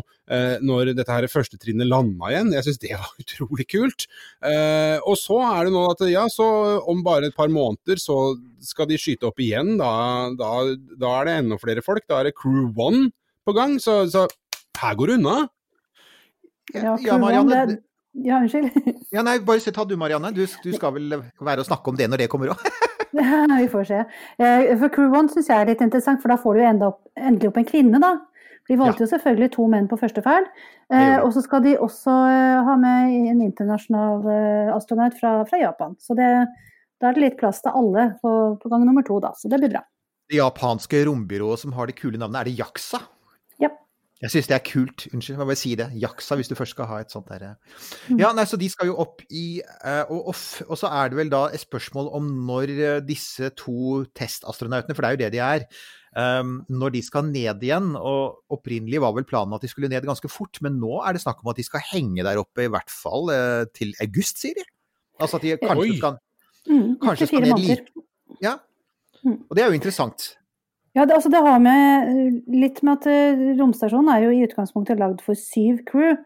[0.63, 2.53] når dette her første trinnet landa igjen.
[2.55, 4.07] Jeg syns det var utrolig kult.
[4.47, 6.47] Eh, og så er det nå at ja, så
[6.91, 9.77] om bare et par måneder så skal de skyte opp igjen.
[9.81, 9.93] Da,
[10.39, 10.53] da,
[11.01, 12.07] da er det enda flere folk.
[12.11, 13.09] Da er det Crew One
[13.47, 13.79] på gang.
[13.83, 14.27] Så, så
[14.81, 15.39] her går det unna.
[16.75, 17.65] Ja, ja Marianne.
[17.67, 17.81] Det...
[18.13, 18.71] Ja, unnskyld.
[19.15, 20.33] ja, nei, bare ta du, Marianne.
[20.35, 22.65] Du, du, skal vel være og snakke om det når det kommer òg?
[23.61, 24.01] vi får se.
[24.39, 27.51] Eh, for Crew One syns jeg er litt interessant, for da får du opp, endelig
[27.51, 28.17] opp en kvinne, da.
[28.71, 29.09] De valgte ja.
[29.09, 30.47] jo selvfølgelig to menn på første ferd.
[30.95, 35.59] Eh, og så skal de også eh, ha med en internasjonal eh, astronaut fra, fra,
[35.59, 35.97] Japan.
[35.99, 36.29] Så det,
[37.03, 39.33] da er det litt plass til alle på, på, gang nummer to, da.
[39.35, 39.83] Så det blir bra.
[40.31, 43.03] Det japanske rombyrået som har det kule navnet, er det Yaksa?
[43.59, 43.73] Ja.
[44.23, 45.09] Jeg syns det er kult.
[45.11, 45.91] Unnskyld, jeg må bare si det.
[46.07, 47.79] Yaksa, hvis du først skal ha et sånt der eh.
[48.07, 48.21] mm.
[48.23, 49.47] Ja, nei, så de skal jo opp i
[49.83, 54.95] uh, og, og, så er det vel da et spørsmål om når disse to testastronautene,
[54.95, 55.73] for det er jo det de er,
[56.11, 60.27] når de skal ned igjen, og opprinnelig var vel planen at de skulle ned ganske
[60.33, 62.91] fort, men nå er det snakk om at de skal henge der oppe i hvert
[62.91, 64.67] fall uh, til august, sier de.
[65.21, 65.97] Altså at de kanskje Oi.
[66.01, 66.19] skal,
[66.67, 68.07] mm, kanskje skal ned like
[68.43, 68.57] Ja.
[69.23, 69.39] Mm.
[69.47, 70.31] Og det er jo interessant.
[70.97, 74.99] Ja, det, altså det har med litt med at uh, romstasjonen er jo i utgangspunktet
[74.99, 76.17] lagd for syv crew.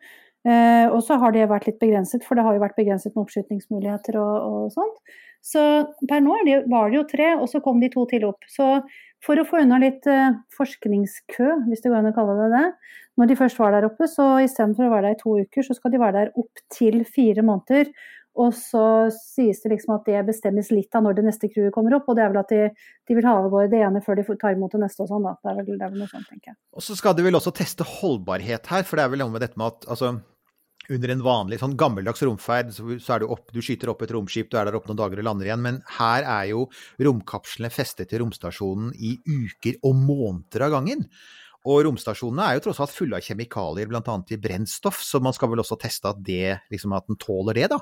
[0.45, 3.25] Uh, og så har det vært litt begrenset, for det har jo vært begrenset med
[3.25, 5.15] oppskytningsmuligheter og, og sånt.
[5.45, 5.61] Så
[6.09, 8.45] per nå det, var det jo tre, og så kom de to til opp.
[8.49, 8.79] Så
[9.25, 12.67] for å få unna litt uh, forskningskø, hvis det går an å kalle det det,
[13.21, 15.77] når de først var der oppe, så istedenfor å være der i to uker, så
[15.77, 17.93] skal de være der opp til fire måneder.
[18.35, 18.83] Og så
[19.15, 22.09] sies det liksom at det bestemmes litt av når det neste crewet kommer opp.
[22.11, 22.65] Og det er vel at de,
[23.07, 25.29] de vil ha av gårde det ene før de tar imot det neste og sånn,
[25.29, 25.37] da.
[25.39, 26.59] Det er vel, det er vel noe sånt, tenker jeg.
[26.75, 29.47] Og så skal de vel også teste holdbarhet her, for det er vel noe med
[29.47, 30.17] dette med at altså
[30.93, 34.51] under en vanlig sånn gammeldags romferd, så, er du opp, du skyter opp et romskip,
[34.51, 35.63] du er der oppe noen dager og lander igjen.
[35.65, 36.67] Men her er jo
[37.01, 41.07] romkapslene festet til romstasjonen i uker og måneder av gangen.
[41.65, 44.19] Og romstasjonene er jo tross alt fulle av kjemikalier, bl.a.
[44.29, 47.71] i brennstoff, så man skal vel også teste at, det, liksom at den tåler det,
[47.73, 47.81] da.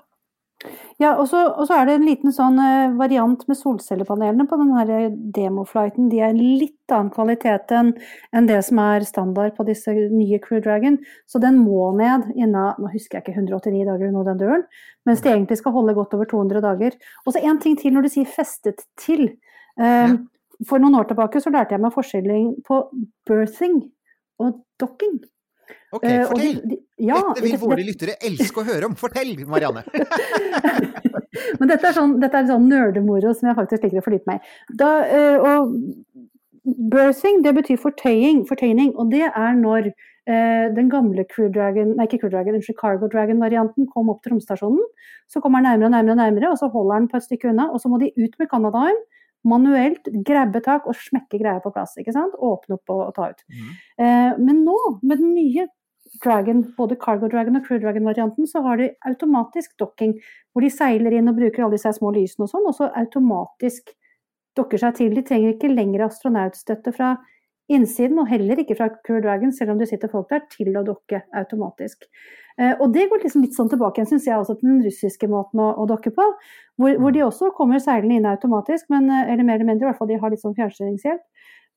[1.01, 1.41] Ja, og så,
[1.75, 4.93] er det en liten sånn uh, variant med solcellepanelene på den her
[5.35, 6.11] demoflighten.
[6.13, 7.95] De er litt annen kvalitet enn
[8.37, 11.01] en det som er standard på disse nye Crew Dragon.
[11.27, 14.67] Så den må ned innen nå husker jeg ikke, 189 dager eller noe den døren,
[15.09, 16.99] mens de egentlig skal holde godt over 200 dager.
[17.27, 19.33] Og så en ting til når du sier 'festet til'.
[19.81, 20.21] Uh.
[20.69, 22.85] For noen år tilbake så lærte jeg meg forskjelling på
[23.27, 23.81] birthing
[24.43, 25.17] og docking.
[25.93, 26.61] Ok, uh, fortell!
[26.63, 28.97] De, de, ja, dette vil våre lyttere elske å høre om.
[28.99, 29.85] Fortell, Marianne!
[31.59, 34.41] Men dette er sånn, dette er sånn nerdemoro som jeg faktisk liker å fordype meg
[34.41, 34.55] i.
[34.81, 35.77] Uh, og
[36.93, 42.07] birthing, det betyr fortøying, fortøyning, og det er når uh, den gamle Crew Dragon, nei
[42.09, 44.85] ikke Crew Dragon, Cargo Dragon-varianten kom opp til romstasjonen.
[45.33, 47.71] Så kommer den nærmere og nærmere, nærmere, og så holder den på et stykke unna,
[47.73, 49.01] og så må de ut med Canadaen
[49.49, 51.97] manuelt grabbe tak og smekke greia på plass.
[51.99, 52.35] ikke sant?
[52.39, 53.47] Åpne opp og, og ta ut.
[53.51, 53.71] Mm.
[54.05, 55.69] Eh, men nå, med den nye
[56.23, 60.19] Dragon, både Cargo Dragon og Crew Dragon-varianten, så har de automatisk dokking,
[60.53, 63.95] hvor de seiler inn og bruker alle disse små lysene og sånn, og så automatisk
[64.59, 65.15] dokker seg til.
[65.17, 67.15] De trenger ikke lenger astronautstøtte fra
[67.73, 70.85] innsiden, og heller ikke fra Crew Dragon, selv om det sitter folk der, til å
[70.87, 72.05] dokke automatisk.
[72.61, 75.63] Eh, og det går liksom litt sånn tilbake syns jeg også, til den russiske måten
[75.63, 76.27] å, å dokke på.
[76.81, 79.91] Hvor, hvor, de også kommer seilende inn automatisk, men, eh, eller mer eller mindre, i
[79.91, 81.25] hvert fall de har litt sånn fjernstyringshjelp.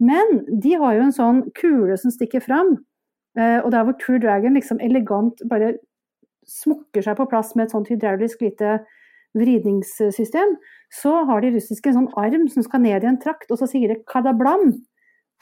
[0.04, 2.76] Men de har jo en sånn kule som stikker fram,
[3.36, 5.76] Eh, og der hvor True Dragon liksom elegant bare
[6.48, 8.78] smukker seg på plass med et sånt hydraulisk lite
[9.36, 10.54] vridningssystem,
[10.94, 13.68] så har de russiske en sånn arm som skal ned i en trakt, og så
[13.68, 14.70] sier det kadablam.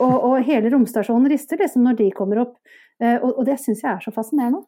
[0.02, 2.56] Og, og hele romstasjonen rister liksom når de kommer opp.
[3.02, 4.62] Eh, og, det syns jeg er så fascinerende.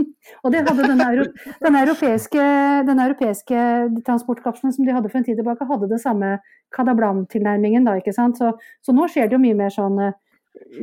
[0.42, 1.26] og det hadde den, euro,
[1.64, 2.46] den europeiske,
[2.88, 3.62] den europeiske
[4.06, 6.36] transportkapselen som de hadde for en tid tilbake, hadde det samme
[6.76, 8.38] Kadablam-tilnærmingen da, ikke sant.
[8.38, 10.12] Så, så, nå skjer det jo mye mer sånn uh,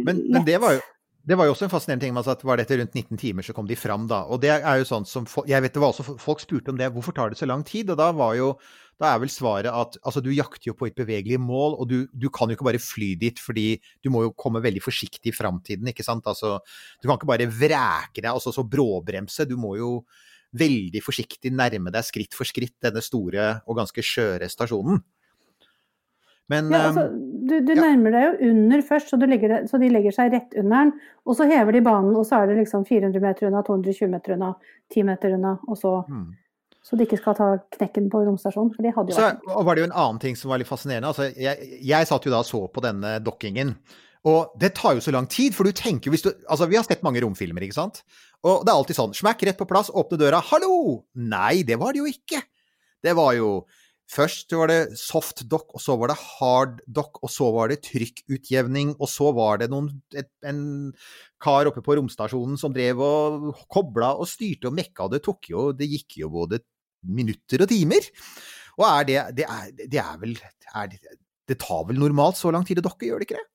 [0.01, 0.81] men, men, det var jo
[1.29, 3.53] det var jo også en fascinerende ting Altså at var dette rundt 19 timer, så
[3.53, 4.23] kom de fram da.
[4.33, 6.89] Og det er jo sånn som Jeg vet det var også Folk spurte om det.
[6.95, 7.91] Hvorfor tar det så lang tid?
[7.93, 8.53] Og da var jo
[8.99, 12.01] da er vel svaret at altså, du jakter jo på et bevegelig mål, og du,
[12.11, 15.35] du, kan jo ikke bare fly dit fordi du må jo komme veldig forsiktig i
[15.37, 16.27] framtiden, ikke sant.
[16.27, 16.57] Altså,
[16.99, 19.47] du kan ikke bare vreke deg, altså så bråbremse.
[19.47, 19.93] Du må jo
[20.59, 24.99] veldig forsiktig nærme deg skritt for skritt denne store og ganske skjøre stasjonen.
[26.49, 27.83] Men, ja, altså, du, du ja.
[27.83, 30.93] nærmer deg jo under først, så, legger, så, de legger seg rett under den.
[31.29, 34.35] Og så hever de banen, og så er det liksom 400 meter unna, 220 meter
[34.37, 34.53] unna,
[34.93, 36.29] 10 meter unna, og så mm.
[36.89, 38.71] Så de ikke skal ta knekken på romstasjonen.
[38.73, 41.11] For de hadde jo så, var det jo en annen ting som var litt fascinerende.
[41.11, 43.73] Altså, jeg, jeg satt jo da og så på denne dokkingen.
[44.31, 46.79] Og det tar jo så lang tid, for du tenker jo hvis du Altså, vi
[46.79, 48.01] har sett mange romfilmer, ikke sant?
[48.47, 51.03] Og det er alltid sånn Smakk rett på plass, åpne døra, hallo!
[51.19, 52.41] Nei, det var det jo ikke.
[53.03, 53.51] Det var jo
[54.09, 57.83] Først var det soft dock, og så var det hard dock, og så var det
[57.85, 60.63] trykkutjevning, og så var det noen, et, en
[61.41, 65.51] kar oppe på romstasjonen som drev og kobla og styrte og mekka, og det tok
[65.51, 66.61] jo Det gikk jo både
[67.05, 68.09] minutter og timer.
[68.79, 70.99] Og er det Det er, det er vel er det,
[71.47, 73.47] det, tar vel normalt så lang tid å dokke, gjør det ikke det?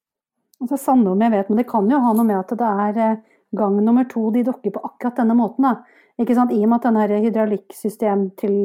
[0.62, 3.02] Altså, Sanne om jeg vet, men det kan jo ha noe med at det er
[3.02, 3.20] eh,
[3.58, 5.66] gang nummer to de dokker på akkurat denne måten.
[5.66, 5.82] da.
[6.22, 6.52] Ikke sant?
[6.54, 8.56] I og med at denne hydraulikksystem til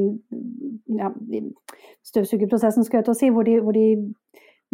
[1.00, 1.10] ja,
[2.06, 3.86] støvsugerprosessen, skal jeg til å si, hvor de, hvor de,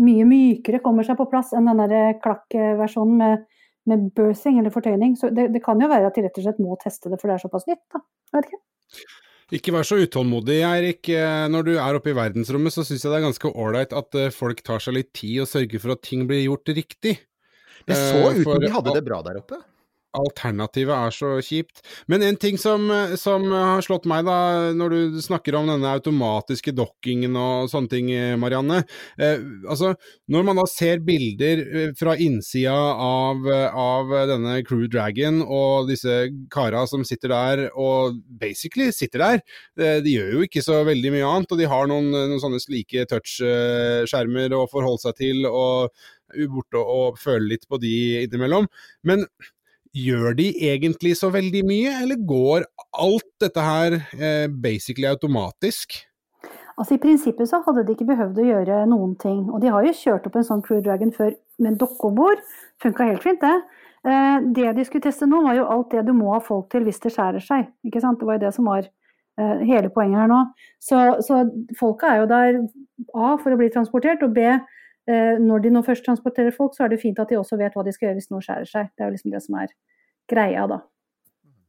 [0.04, 3.46] mye mykere kommer seg på plass enn den klakkversjonen med,
[3.88, 5.14] med birthing eller fortøyning.
[5.20, 7.32] Så det, det, kan jo være at de rett og slett må teste det, for
[7.32, 7.86] det er såpass nytt.
[7.96, 8.04] da.
[8.34, 8.62] Jeg vet ikke.
[9.56, 11.12] Ikke vær så utålmodig, Eirik.
[11.54, 14.34] Når du er oppe i verdensrommet, så syns jeg det er ganske ålreit at eh,
[14.34, 17.14] folk tar seg litt tid og sørger for at ting blir gjort riktig.
[17.86, 19.62] Det så eh, ut som de hadde det bra der oppe
[20.16, 21.84] alternativet er så kjipt.
[22.12, 22.88] Men en ting som,
[23.20, 28.12] som, har slått meg, da, når du snakker om denne automatiske dokkingen og sånne ting,
[28.40, 28.82] Marianne.
[29.20, 29.94] Eh, altså,
[30.32, 36.26] når man da ser bilder eh, fra innsida av, av, denne Crew Dragon og disse
[36.54, 39.44] kara som sitter der og basically sitter der,
[39.80, 42.62] eh, de gjør jo ikke så veldig mye annet, og de har noen, noen sånne
[42.64, 45.48] slike touchskjermer å forholde seg til.
[45.50, 45.94] og
[46.52, 47.94] borte og føle litt på de
[48.26, 48.66] innimellom.
[49.06, 49.26] Men
[49.96, 52.68] gjør de egentlig så veldig mye, eller går
[53.00, 55.96] alt dette her eh, basically automatisk?
[56.76, 59.46] Altså I prinsippet så hadde de ikke behøvd å gjøre noen ting.
[59.48, 61.32] Og de har jo kjørt opp en sånn Crew Dragon før
[61.64, 62.12] med en dokke.
[62.84, 63.56] Funka helt fint, det.
[64.06, 66.84] Eh, det de skulle teste nå, var jo alt det du må ha folk til
[66.86, 67.72] hvis det skjærer seg.
[67.88, 68.20] Ikke sant?
[68.20, 70.42] Det var jo det som var eh, hele poenget her nå.
[70.84, 71.46] Så, så
[71.80, 72.60] folka er jo der
[73.16, 74.44] A for å bli transportert, og B
[75.06, 77.84] når de nå først transporterer folk, så er det fint at de også vet hva
[77.86, 78.88] de skal gjøre hvis noe skjærer seg.
[78.96, 79.74] Det er jo liksom det som er
[80.32, 80.80] greia, da.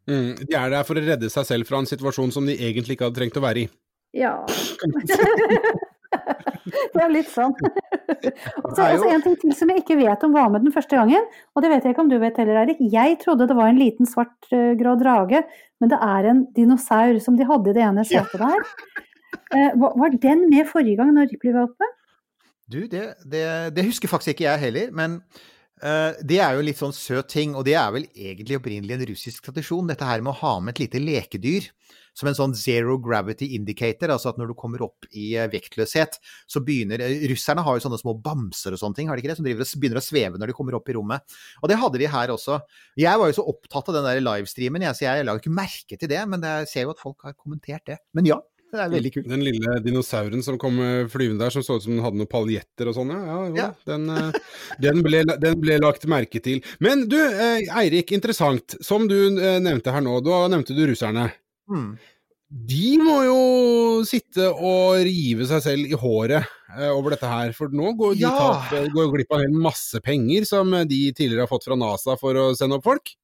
[0.06, 2.96] Mm, de er der for å redde seg selv fra en situasjon som de egentlig
[2.96, 3.66] ikke hadde trengt å være i.
[4.16, 4.36] Ja.
[6.94, 7.54] det er litt sånn.
[8.64, 10.98] og så altså, En ting til som jeg ikke vet om var med den første
[10.98, 12.78] gangen, og det vet jeg ikke om du vet heller, Erik.
[12.92, 15.42] Jeg trodde det var en liten svart-grå uh, drage,
[15.82, 18.60] men det er en dinosaur som de hadde i det ene setet der.
[19.52, 21.86] Uh, var den med forrige gang når Ripley var oppe?
[22.66, 23.44] Du, det, det,
[23.76, 25.20] det, husker faktisk ikke jeg heller, men
[25.84, 27.54] uh, det er jo en litt sånn søt ting.
[27.54, 30.74] Og det er vel egentlig opprinnelig en russisk tradisjon, dette her med å ha med
[30.74, 31.70] et lite lekedyr.
[32.16, 36.16] Som en sånn zero gravity indicator, altså at når du kommer opp i uh, vektløshet,
[36.48, 39.34] så begynner uh, Russerne har jo sånne små bamser og sånne ting, har de ikke
[39.34, 39.38] det?
[39.38, 41.38] Som driver begynner å sveve når de kommer opp i rommet.
[41.60, 42.58] Og det hadde de her også.
[42.98, 46.00] Jeg var jo så opptatt av den der livestreamen, jeg, så jeg la ikke merke
[46.00, 48.00] til det, men jeg ser jo at folk har kommentert det.
[48.16, 48.40] Men ja,
[48.76, 49.28] det er veldig kult.
[49.30, 50.78] Den lille dinosauren som kom
[51.12, 53.22] flyvende der, som så ut som den hadde noen paljetter og sånn, ja.
[53.26, 53.68] ja, ja.
[53.90, 54.36] Den, eh,
[54.82, 56.60] den, ble, den, ble, lagt merke til.
[56.82, 58.76] Men du, eh, Eirik, interessant.
[58.84, 61.28] Som du eh, nevnte her nå, da nevnte du russerne.
[61.70, 61.96] Mm.
[62.46, 63.38] De må jo
[64.06, 66.46] sitte og rive seg selv i håret
[66.92, 68.30] over dette her, for nå går de ja.
[68.36, 72.38] tatt, går glipp av en masse penger som de tidligere har fått fra NASA for
[72.38, 73.16] å sende opp folk.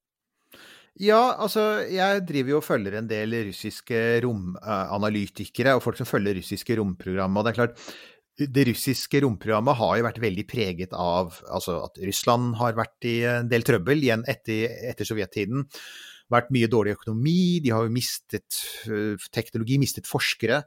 [1.00, 6.37] Ja, altså jeg driver jo og følger en del russiske romanalytikere og folk som følger
[6.37, 7.37] russiske romprogram.
[7.37, 7.78] Og det er klart,
[8.37, 13.16] det russiske romprogrammet har jo vært veldig preget av altså at Russland har vært i
[13.28, 15.64] en del trøbbel igjen etter, etter sovjettiden.
[16.33, 20.62] Vært mye dårlig økonomi, de har jo mistet øh, teknologi, mistet forskere.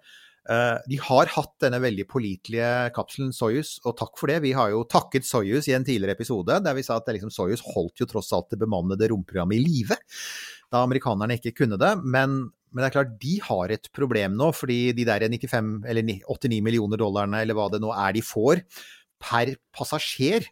[0.45, 4.41] Eh, de har hatt denne veldig pålitelige kapselen Soyuz, og takk for det.
[4.43, 7.63] Vi har jo takket Soyuz i en tidligere episode der vi sa at liksom Soyuz
[7.65, 9.97] holdt jo tross alt det bemannede romprogrammet i live.
[10.69, 11.95] Da amerikanerne ikke kunne det.
[12.03, 16.05] Men, men, det er klart, de har et problem nå, fordi de der 95 eller
[16.13, 18.62] 89 millioner dollarene, eller hva det nå er de får
[19.25, 20.45] per passasjer,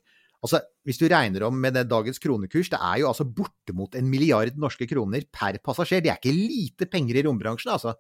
[0.44, 4.58] Altså, hvis du regner om med dagens kronekurs, det er jo altså bortimot en milliard
[4.60, 6.04] norske kroner per passasjer.
[6.04, 7.96] Det er ikke lite penger i rombransjen, altså.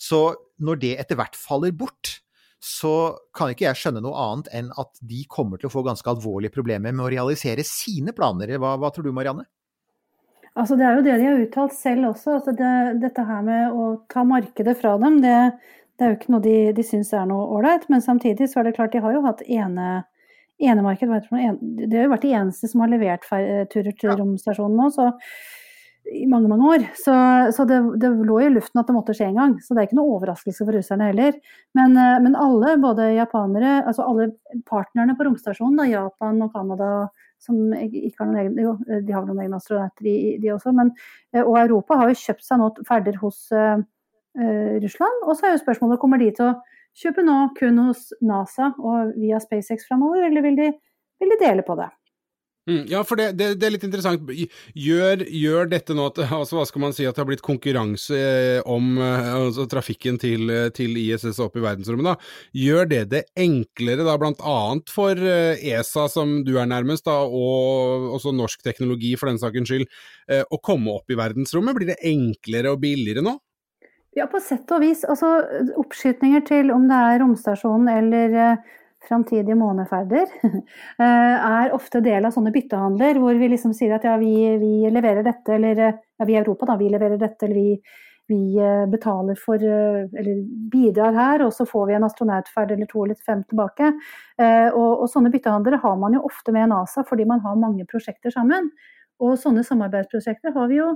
[0.00, 0.26] Så
[0.58, 2.16] når det etter hvert faller bort,
[2.64, 6.08] så kan ikke jeg skjønne noe annet enn at de kommer til å få ganske
[6.10, 8.56] alvorlige problemer med å realisere sine planer.
[8.58, 9.44] Hva, hva tror du, Marianne?
[10.54, 12.38] Altså, det er jo det de har uttalt selv også.
[12.38, 15.36] Altså, det, dette her med å ta markedet fra dem, det,
[15.98, 17.86] det er jo ikke noe de, de syns er noe ålreit.
[17.92, 19.88] Men samtidig så er det klart, de har jo hatt ene
[20.62, 21.10] enemarked.
[21.30, 23.26] Det har jo vært de eneste som har levert
[23.72, 24.16] turer til ja.
[24.20, 24.90] romstasjonen nå.
[24.94, 25.12] så
[26.12, 26.84] i mange mange år.
[26.98, 27.14] Så,
[27.56, 29.54] så det, det, lå i luften at det måtte skje en gang.
[29.64, 31.38] Så det er ikke noe overraskelse for russerne heller.
[31.76, 34.30] Men, eh, men alle, både japanere, altså alle
[34.68, 36.90] partnerne på romstasjonen, da, Japan og Canada,
[37.42, 40.92] som ikke har noen egen, jo, de har noen egne astronauter, de, de, også, men,
[41.34, 43.80] eh, og Europa har jo kjøpt seg nå ferder hos uh,
[44.84, 45.24] Russland.
[45.24, 46.54] Og så er jo spørsmålet kommer de til å
[46.98, 50.72] kjøpe nå kun hos NASA og via SpaceX framover, eller vil de,
[51.22, 51.90] vil de dele på det?
[52.64, 54.30] Mm, ja, for det, det, det, er litt interessant.
[54.72, 58.16] Gjør, gjør, dette nå at altså, hva skal man si, at det har blitt konkurranse
[58.16, 62.08] eh, om eh, altså, trafikken til, til, ISS opp i verdensrommet?
[62.08, 68.14] da, Gjør det det enklere, da, annet for ESA, som du er nærmest, da, og
[68.16, 69.84] også norsk teknologi for den sakens skyld,
[70.48, 71.76] å komme opp i verdensrommet?
[71.76, 73.36] Blir det enklere og billigere nå?
[74.14, 75.02] Ja, på sett og vis.
[75.10, 75.40] Altså,
[75.80, 78.72] oppskytninger til om det er romstasjonen eller eh,
[79.04, 80.54] framtidige måneferder, uh,
[81.60, 85.26] er ofte del av sånne byttehandler hvor vi liksom sier at ja, vi, vi leverer
[85.26, 87.98] dette, eller ja, vi i Europa, da, vi leverer dette, eller vi,
[88.32, 90.38] vi uh, betaler for Eller
[90.72, 93.90] bidrar her, og så får vi en astronautferd eller to eller fem tilbake.
[94.40, 98.32] Og, og sånne byttehandlere har man jo ofte med NASA fordi man har mange prosjekter
[98.32, 98.70] sammen.
[99.20, 100.94] Og sånne samarbeidsprosjekter har vi jo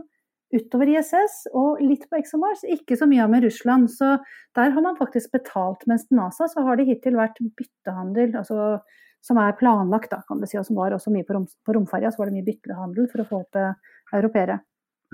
[0.54, 3.90] utover ISS og litt på ExoMars, ikke så mye med Russland.
[3.92, 4.16] Så
[4.56, 8.78] der har man faktisk betalt, mens NASA så har det hittil vært byttehandel, altså,
[9.24, 11.76] som er planlagt, da, kan du si, og som var også mye på, rom, på
[11.76, 14.60] romferja, så var det mye byttehandel for å få opp eh, europeere.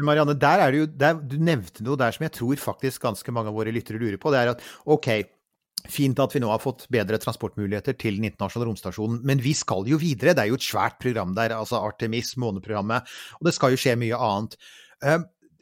[0.05, 3.35] Marianne, der er det jo, der, du nevnte noe der som jeg tror faktisk ganske
[3.35, 4.33] mange av våre lyttere lurer på.
[4.35, 5.11] Det er at ok,
[5.85, 9.85] Fint at vi nå har fått bedre transportmuligheter til den internasjonale romstasjonen, men vi skal
[9.91, 10.33] jo videre.
[10.33, 13.93] Det er jo et svært program der, altså Artemis, måneprogrammet, og det skal jo skje
[14.01, 14.57] mye annet.
[15.05, 15.21] Uh,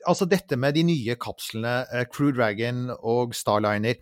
[0.09, 3.99] altså dette med de nye kapslene, uh, Crew Dragon og Starliner.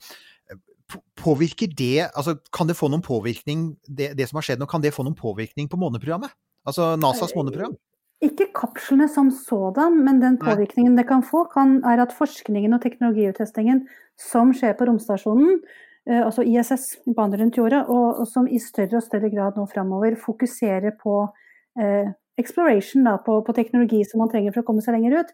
[1.21, 4.83] Påvirker det altså Kan det få noen påvirkning, det, det, som har skjedd nå, kan
[4.83, 6.33] det få noen påvirkning på måneprogrammet?
[6.67, 7.77] Altså NASAs måneprogram?
[8.21, 12.83] Ikke kapslene som sådan, men den påvirkningen det kan få, kan, er at forskningen og
[12.83, 13.87] teknologiuttestingen
[14.21, 15.63] som skjer på romstasjonen,
[16.05, 19.65] eh, altså ISS, baner rundt jorda, og, og, som i større og større grad nå
[19.73, 24.85] framover fokuserer på uh, exploration da, på, på, teknologi som man trenger for å komme
[24.85, 25.33] seg lenger ut,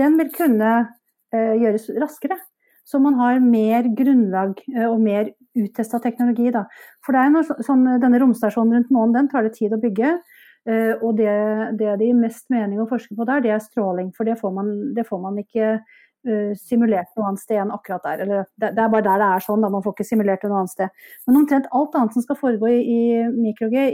[0.00, 2.38] den vil kunne uh, gjøres raskere.
[2.86, 6.50] Så man har mer grunnlag uh, og mer uttesta teknologi.
[6.54, 6.66] Da.
[7.04, 10.16] For det er noe, sånn, denne romstasjonen rundt månen den tar det tid å bygge.
[10.66, 11.36] Uh, og det,
[11.78, 14.10] det det gir mest mening å forske på der, det er stråling.
[14.16, 15.78] For det får man, det får man ikke
[16.58, 18.22] simulert noe annet sted enn akkurat der.
[18.24, 20.50] Eller det, det, er bare der det er sånn, da man får ikke simulert det
[20.50, 21.04] noe annet sted.
[21.28, 22.98] Men omtrent alt annet som skal foregå i, i
[23.30, 23.84] mikro-G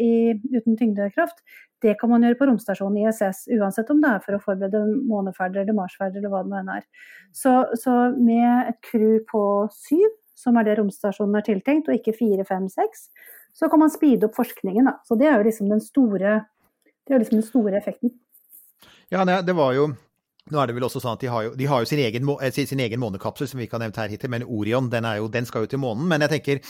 [0.55, 1.43] uten tyngdekraft,
[1.83, 5.63] det kan man gjøre på romstasjonen ISS, uansett om det er for å forberede måneferder
[5.63, 6.87] eller marsferder eller hva det nå er.
[7.35, 9.43] Så, så, med et crew på
[9.75, 13.09] syv, som er det romstasjonen er tiltenkt, og ikke fire, fem, seks,
[13.57, 14.89] så kan man speede opp forskningen.
[14.89, 14.97] Da.
[15.07, 16.39] Så det er jo liksom den store,
[17.07, 18.15] det er liksom den store effekten.
[19.13, 19.91] Ja, det var jo
[20.51, 22.27] nå er det vel også sånn at De har jo, de har jo sin, egen,
[22.43, 25.29] eh, sin, egen, månekapsel, som vi ikke har nevnt her hittil, men Orion den, jo,
[25.31, 26.09] den, skal jo til månen.
[26.11, 26.61] Men jeg tenker,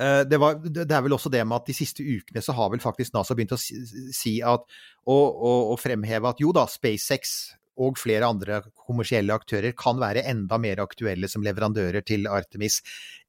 [0.00, 2.72] uh, det, var, det, er vel også det med at de siste ukene så har
[2.74, 4.66] vel faktisk NASA begynt å si at,
[5.06, 7.38] og, og, og, fremheve at jo da, SpaceX
[7.80, 12.80] og flere andre kommersielle aktører kan være enda mer aktuelle som leverandører til Artemis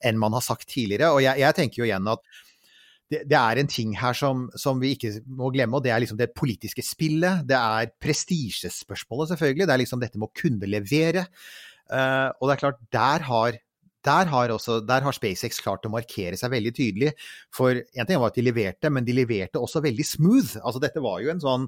[0.03, 1.13] enn man har sagt tidligere.
[1.13, 2.25] Og jeg, jeg tenker jo igjen at
[3.12, 6.00] det, det, er en ting her som, som, vi ikke må glemme, og det er
[6.04, 7.43] liksom det politiske spillet.
[7.50, 9.67] Det er prestisjespørsmålet, selvfølgelig.
[9.67, 11.26] Det er liksom dette med å kunne levere.
[11.91, 13.58] Uh, og det er klart, der har,
[14.08, 17.12] der har, også, der har SpaceX klart å markere seg veldig tydelig.
[17.54, 20.56] For en ting var at de leverte, men de leverte også veldig smooth.
[20.63, 21.67] Altså dette var jo en sånn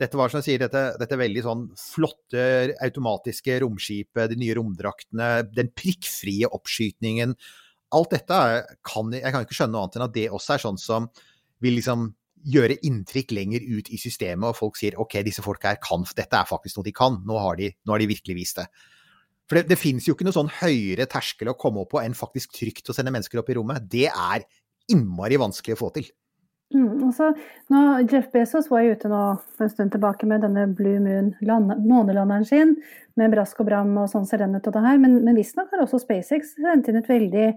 [0.00, 2.44] dette var som jeg sier, dette, dette veldig sånn flotte
[2.82, 7.36] automatiske romskipet, de nye romdraktene, den prikkfrie oppskytingen
[7.92, 8.40] alt dette
[8.86, 11.08] kan Jeg kan ikke skjønne noe annet enn at det også er sånn som
[11.62, 12.10] vil liksom
[12.42, 16.40] gjøre inntrykk lenger ut i systemet, og folk sier ok, disse folka her kan Dette
[16.40, 17.20] er faktisk noe de kan.
[17.28, 18.66] Nå har de, nå har de virkelig vist det.
[19.50, 22.16] For det, det finnes jo ikke noe sånn høyere terskel å komme opp på enn
[22.18, 23.86] faktisk trygt å sende mennesker opp i rommet.
[23.90, 24.46] Det er
[24.90, 26.08] innmari vanskelig å få til.
[26.72, 27.28] Mm, altså,
[27.68, 29.20] nå, Jeff Bezos var jo ute nå
[29.52, 31.34] for en stund tilbake med denne Blue Moon,
[31.84, 32.78] månelanderen sin,
[33.20, 35.68] med brask og bram og sånn ser den ut og det her, men, men visstnok
[35.72, 37.50] har også SpaceX sendt inn et veldig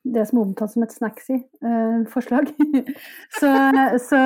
[0.00, 2.48] det som er omtalt som et snacksy eh, forslag.
[3.40, 3.50] så,
[4.00, 4.20] så,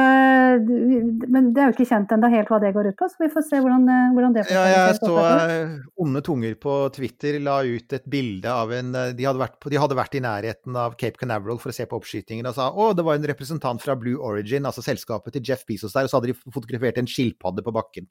[0.62, 3.30] men det er jo ikke kjent ennå helt hva det går ut på, så vi
[3.32, 7.58] får se hvordan, eh, hvordan det Ja, jeg så eh, Onde tunger på Twitter la
[7.66, 10.94] ut et bilde av en de hadde, vært på, de hadde vært i nærheten av
[11.00, 13.98] Cape Canaveral for å se på oppskytingen og sa å, det var en representant fra
[13.98, 17.66] Blue Origin, altså selskapet til Jeff Bezos der, og så hadde de fotografert en skilpadde
[17.66, 18.06] på bakken.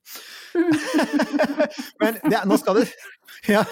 [2.04, 2.90] Men det, nå skal det
[3.54, 3.64] ja,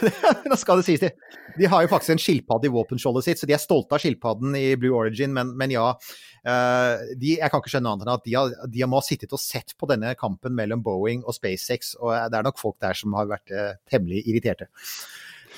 [0.48, 1.12] nå skal det sies De,
[1.58, 4.56] De har jo faktisk en skilpadde i våpenskjoldet sitt, så de er stolte av skilpadden
[4.58, 5.88] i Blue Origin, men, men ja.
[6.44, 9.08] eh, de, jeg kan ikke skjønne annet enn at de har, de har må ha
[9.08, 12.80] sittet og sett på denne kampen mellom Boeing og SpaceX, og det er nok folk
[12.84, 14.72] der som har vært eh, temmelig irriterte.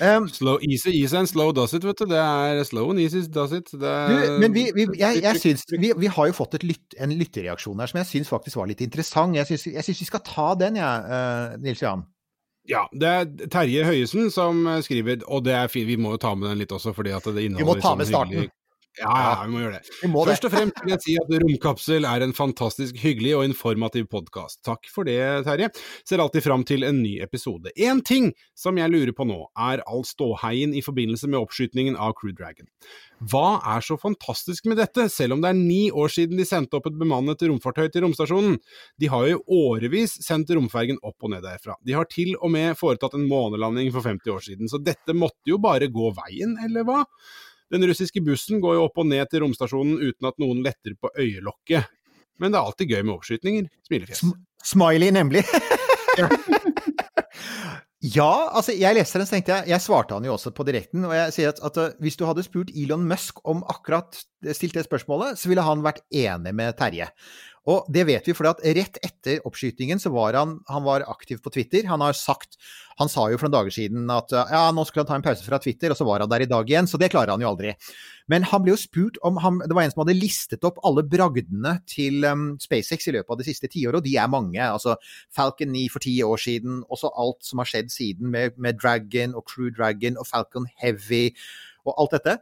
[0.00, 2.08] Um, Slow, easy, easy and slow does it, vet du.
[2.10, 3.70] Det er slow and easy does it.
[3.78, 7.14] Er, men vi, vi, jeg, jeg synes, vi, vi har jo fått et lytt, en
[7.14, 9.38] lytterreaksjon her som jeg syns faktisk var litt interessant.
[9.38, 12.02] Jeg syns, vi skal ta den, jeg, uh, Nils Jan.
[12.66, 16.16] Ja, det er Terje Høiesen som eh, skriver, og det er fint, vi må jo
[16.22, 18.32] ta med den litt også, fordi at det inneholder Vi må ta med starten.
[18.32, 18.50] hyggelig-
[19.00, 20.08] Ja, ja, vi må gjøre det.
[20.10, 20.22] Må.
[20.28, 24.60] Først og fremst vil jeg si at Romkapsel er en fantastisk hyggelig og informativ podkast.
[24.66, 25.18] Takk for det,
[25.48, 25.70] Terje.
[26.06, 27.72] Ser alltid fram til en ny episode.
[27.74, 32.14] Én ting som jeg lurer på nå, er all ståheien i forbindelse med oppskytingen av
[32.20, 32.68] Crew Dragon.
[33.24, 36.78] Hva er så fantastisk med dette, selv om det er ni år siden de sendte
[36.78, 38.60] opp et bemannet romfartøy til romstasjonen?
[39.00, 41.74] De har jo i årevis sendt romfergen opp og ned derfra.
[41.82, 45.50] De har til og med foretatt en månelanding for 50 år siden, så dette måtte
[45.50, 47.02] jo bare gå veien, eller hva?
[47.72, 51.10] Den russiske bussen går jo opp og ned til romstasjonen uten at noen letter på
[51.16, 51.88] øyelokket.
[52.42, 53.68] Men det er alltid gøy med oppskytninger.
[53.86, 54.24] Smilefjes.
[54.64, 55.44] Smiley, nemlig.
[58.16, 61.06] ja, altså jeg leste den, så tenkte jeg Jeg svarte han jo også på direkten.
[61.06, 64.18] Og jeg sier at, at uh, hvis du hadde spurt Elon Musk om akkurat
[64.52, 67.10] stilt det spørsmålet, så ville han vært enig med Terje.
[67.70, 71.40] Og det vet vi, for at rett etter oppskytingen så var han, han var aktiv
[71.40, 71.86] på Twitter.
[71.88, 72.58] Han har sagt
[73.00, 75.42] Han sa jo for noen dager siden at ja, nå skulle han ta en pause
[75.42, 76.86] fra Twitter, og så var han der i dag igjen.
[76.86, 77.72] Så det klarer han jo aldri.
[78.30, 81.02] Men han ble jo spurt om han, Det var en som hadde listet opp alle
[81.02, 84.62] bragdene til um, SpaceX i løpet av det siste tiåret, og de er mange.
[84.62, 84.94] Altså
[85.34, 89.34] Falcon 9 for ti år siden, også alt som har skjedd siden med, med Dragon
[89.34, 91.32] og Crew Dragon og Falcon Heavy
[91.82, 92.38] og alt dette.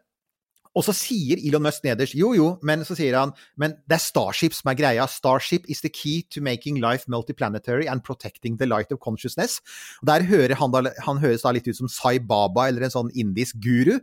[0.72, 4.02] Og så sier Elon Musk nederst jo jo, men så sier han men det er
[4.02, 5.06] Starship som er greia.
[5.10, 9.60] Starship is the key to making life multiplanetary and protecting the light of consciousness.
[10.00, 12.94] Og Der hører han, da, han høres da litt ut som Sai Baba eller en
[12.94, 13.98] sånn indisk guru.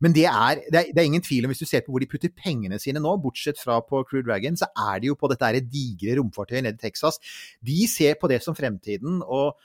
[0.00, 2.04] Men det er, det, er, det er ingen tvil om, hvis du ser på hvor
[2.04, 5.28] de putter pengene sine nå, bortsett fra på Crew Dragon, så er det jo på
[5.32, 7.20] dette digre romfartøyet nede i Texas.
[7.64, 9.20] De ser på det som fremtiden.
[9.24, 9.56] og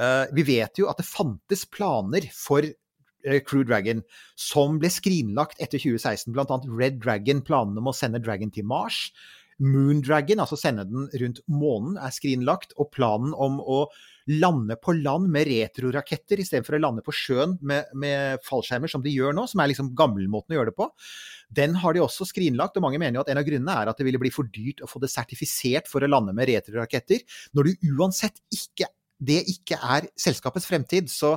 [0.00, 2.64] uh, vi vet jo at det fantes planer for
[3.46, 4.02] Crew Dragon,
[4.38, 6.32] som ble skrinlagt etter 2016.
[6.34, 9.08] Blant annet Red Dragon, planene om å sende Dragon til Mars.
[9.62, 12.74] Moon Dragon, altså sende den rundt månen, er skrinlagt.
[12.80, 13.84] Og planen om å
[14.30, 19.12] lande på land med retroraketter istedenfor å lande på sjøen med, med, fallskjermer, som de
[19.12, 20.88] gjør nå, som er liksom gammelmåten å gjøre det på.
[21.52, 23.98] Den har de også skrinlagt, og mange mener jo at en av grunnene er at
[23.98, 27.22] det ville bli for dyrt å få det sertifisert for å lande med retroraketter,
[27.54, 28.90] når du uansett ikke
[29.22, 31.10] det ikke er selskapets fremtid.
[31.12, 31.36] Så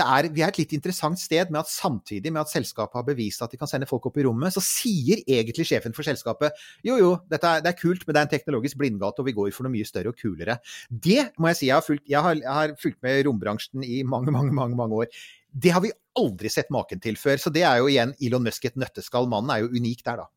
[0.00, 3.42] er, vi er et litt interessant sted med at samtidig med at selskapet har bevist
[3.42, 6.56] at de kan sende folk opp i rommet, så sier egentlig sjefen for selskapet
[6.86, 9.50] jo jo, er, det er kult, men det er en teknologisk blindgate, og vi går
[9.56, 10.60] for noe mye større og kulere.
[10.88, 14.02] Det må jeg si, jeg har fulgt, jeg har, jeg har fulgt med rombransjen i
[14.06, 15.22] mange, mange, mange, mange år.
[15.50, 17.40] Det har vi aldri sett maken til før.
[17.42, 19.28] Så det er jo igjen Elon Musk et nøtteskall.
[19.30, 20.30] Mannen er jo unik der, da.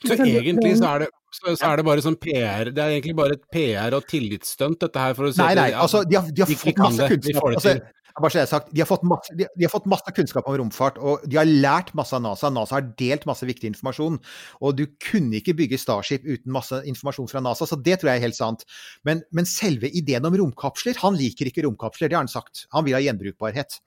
[0.00, 3.16] Så egentlig så er det, så, så er det bare sånn PR Det er egentlig
[3.18, 6.28] bare et PR- og tillitsstunt, dette her, for å si Nei, nei, altså de har,
[6.32, 7.48] de har fått masse kunnskap.
[7.50, 8.14] De, Altså, til.
[8.16, 10.48] bare så det er sagt, de har, fått masse, de, de har fått masse kunnskap
[10.50, 12.50] om romfart, og de har lært masse av NASA.
[12.52, 14.16] NASA har delt masse viktig informasjon.
[14.64, 18.22] Og du kunne ikke bygge Starship uten masse informasjon fra NASA, så det tror jeg
[18.22, 18.64] er helt sant.
[19.06, 22.64] Men, men selve ideen om romkapsler Han liker ikke romkapsler, det har han sagt.
[22.74, 23.82] Han vil ha gjenbrukbarhet.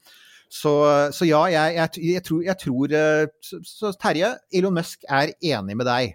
[0.53, 0.73] Så,
[1.15, 5.33] så ja, jeg, jeg, jeg, tror, jeg tror eh, så, så Terje, Elon Musk er
[5.41, 6.13] enig med deg.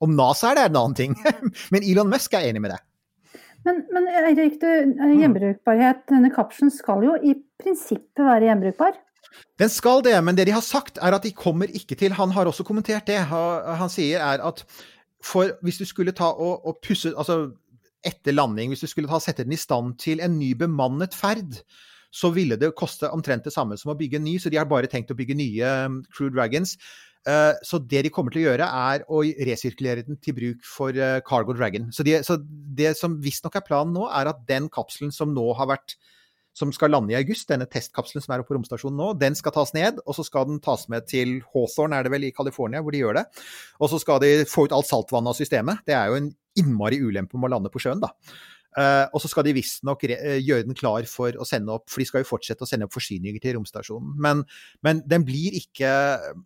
[0.00, 1.16] Om NASA er det en annen ting,
[1.74, 2.84] men Elon Musk er enig med deg.
[3.66, 8.94] Men, men Eirik, eh, gjenbrukbarhet, denne kapselen skal jo i prinsippet være gjenbrukbar?
[9.60, 12.32] Den skal det, men det de har sagt er at de kommer ikke til Han
[12.34, 13.18] har også kommentert det.
[13.30, 14.64] Han, han sier er at
[15.22, 17.50] for hvis du skulle ta og, og pusse Altså
[18.00, 21.58] etter landing, hvis du skulle ta sette den i stand til en ny bemannet ferd,
[22.10, 24.68] så ville det koste omtrent det samme som å bygge en ny, så de har
[24.70, 26.76] bare tenkt å bygge nye um, Crew Dragons.
[27.28, 30.96] Uh, så det de kommer til å gjøre, er å resirkulere den til bruk for
[30.96, 31.90] uh, Cargo Dragon.
[31.94, 35.50] Så, de, så det som visstnok er planen nå, er at den kapselen som nå
[35.58, 35.98] har vært
[36.56, 39.54] som skal lande i august, denne testkapselen som er oppe på romstasjonen nå, den skal
[39.54, 42.82] tas ned, og så skal den tas med til Hawthorne, er det vel, i California,
[42.82, 43.26] hvor de gjør det.
[43.78, 45.84] Og så skal de få ut alt saltvannet av systemet.
[45.86, 48.10] Det er jo en innmari ulempe med å lande på sjøen, da.
[48.78, 52.02] Uh, og så skal de visstnok uh, gjøre den klar for å sende opp, for
[52.02, 54.12] de skal jo fortsette å sende opp forsyninger til romstasjonen.
[54.22, 54.44] Men,
[54.86, 55.90] men den blir ikke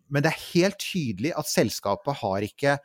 [0.09, 2.79] Men det er helt tydelig at selskapet har ikke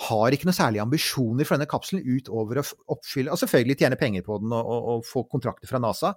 [0.00, 2.64] har ikke noe særlige ambisjoner for denne kapselen utover å
[2.94, 6.14] oppfylle Og selvfølgelig tjene penger på den og, og, og få kontrakter fra NASA.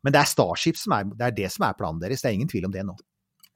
[0.00, 2.22] Men det er Starship som er, det er det som er planen deres.
[2.24, 2.96] Det er ingen tvil om det nå.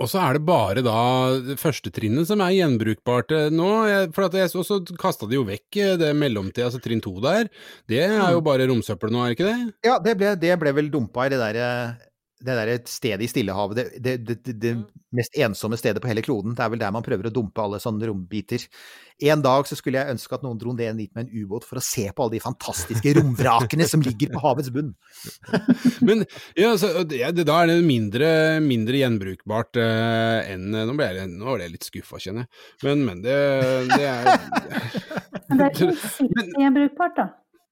[0.00, 0.94] Og så er det bare da
[1.32, 3.70] førstetrinnet første trinnet som er gjenbrukbart eh, nå.
[4.16, 7.14] For at jeg, og så kasta de jo vekk eh, det mellomtida, altså trinn to
[7.22, 7.50] der.
[7.90, 9.58] Det er jo bare romsøppel nå, er ikke det?
[9.86, 11.68] Ja, det ble, det ble vel dumpa i det derre
[12.42, 14.72] det der stedet i Stillehavet, det, det, det, det, det
[15.16, 16.56] mest ensomme stedet på hele kloden.
[16.56, 18.64] Det er vel der man prøver å dumpe alle sånne rombiter.
[19.22, 21.78] En dag så skulle jeg ønske at noen dro ned dit med en ubåt for
[21.78, 24.94] å se på alle de fantastiske romvrakene som ligger på havets bunn.
[26.08, 26.24] Men
[26.58, 28.32] ja, så, det, da er det mindre,
[28.64, 32.64] mindre gjenbrukbart eh, enn Nå ble jeg, nå ble jeg litt skuffa, kjenner jeg.
[32.86, 33.38] Men, men det,
[33.92, 34.32] det er
[35.52, 37.28] Men det er ikke gjenbrukbart, da.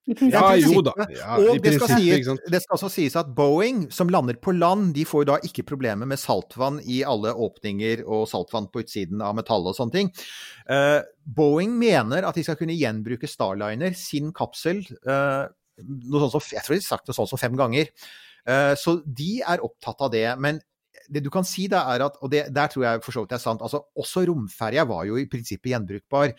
[0.09, 0.93] Ja, jo da.
[1.13, 4.95] Ja, og det skal, sies, det skal også sies at Boeing, som lander på land,
[4.95, 9.37] de får da ikke problemer med saltvann i alle åpninger og saltvann på utsiden av
[9.37, 10.09] metallet og sånne ting.
[10.65, 15.45] Uh, Boeing mener at de skal kunne gjenbruke Starliner, sin kapsel, uh,
[15.85, 17.93] noe sånt som, jeg tror de har sagt det sånn som fem ganger.
[18.49, 20.25] Uh, så de er opptatt av det.
[20.41, 20.63] Men
[21.11, 23.35] det du kan si da er at, og det, der tror jeg for så vidt
[23.35, 26.33] er sant, altså også romferja var jo i prinsippet gjenbrukbar.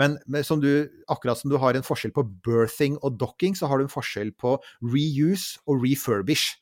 [0.00, 0.70] Men, som du,
[1.10, 4.34] akkurat som du har en forskjell på birthing og docking, så har du en forskjell
[4.36, 6.58] på reuse og refurbish.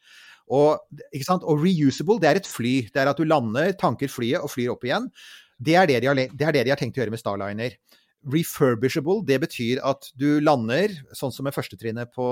[0.46, 2.76] Og, og reusable, det er et fly.
[2.94, 5.10] Det er at du lander, tanker flyet og flyr opp igjen.
[5.58, 7.78] Det er det de har, det er det de har tenkt å gjøre med Starliner.
[8.26, 12.26] Refurbishable, det betyr at du lander, sånn som med førstetrinnet på,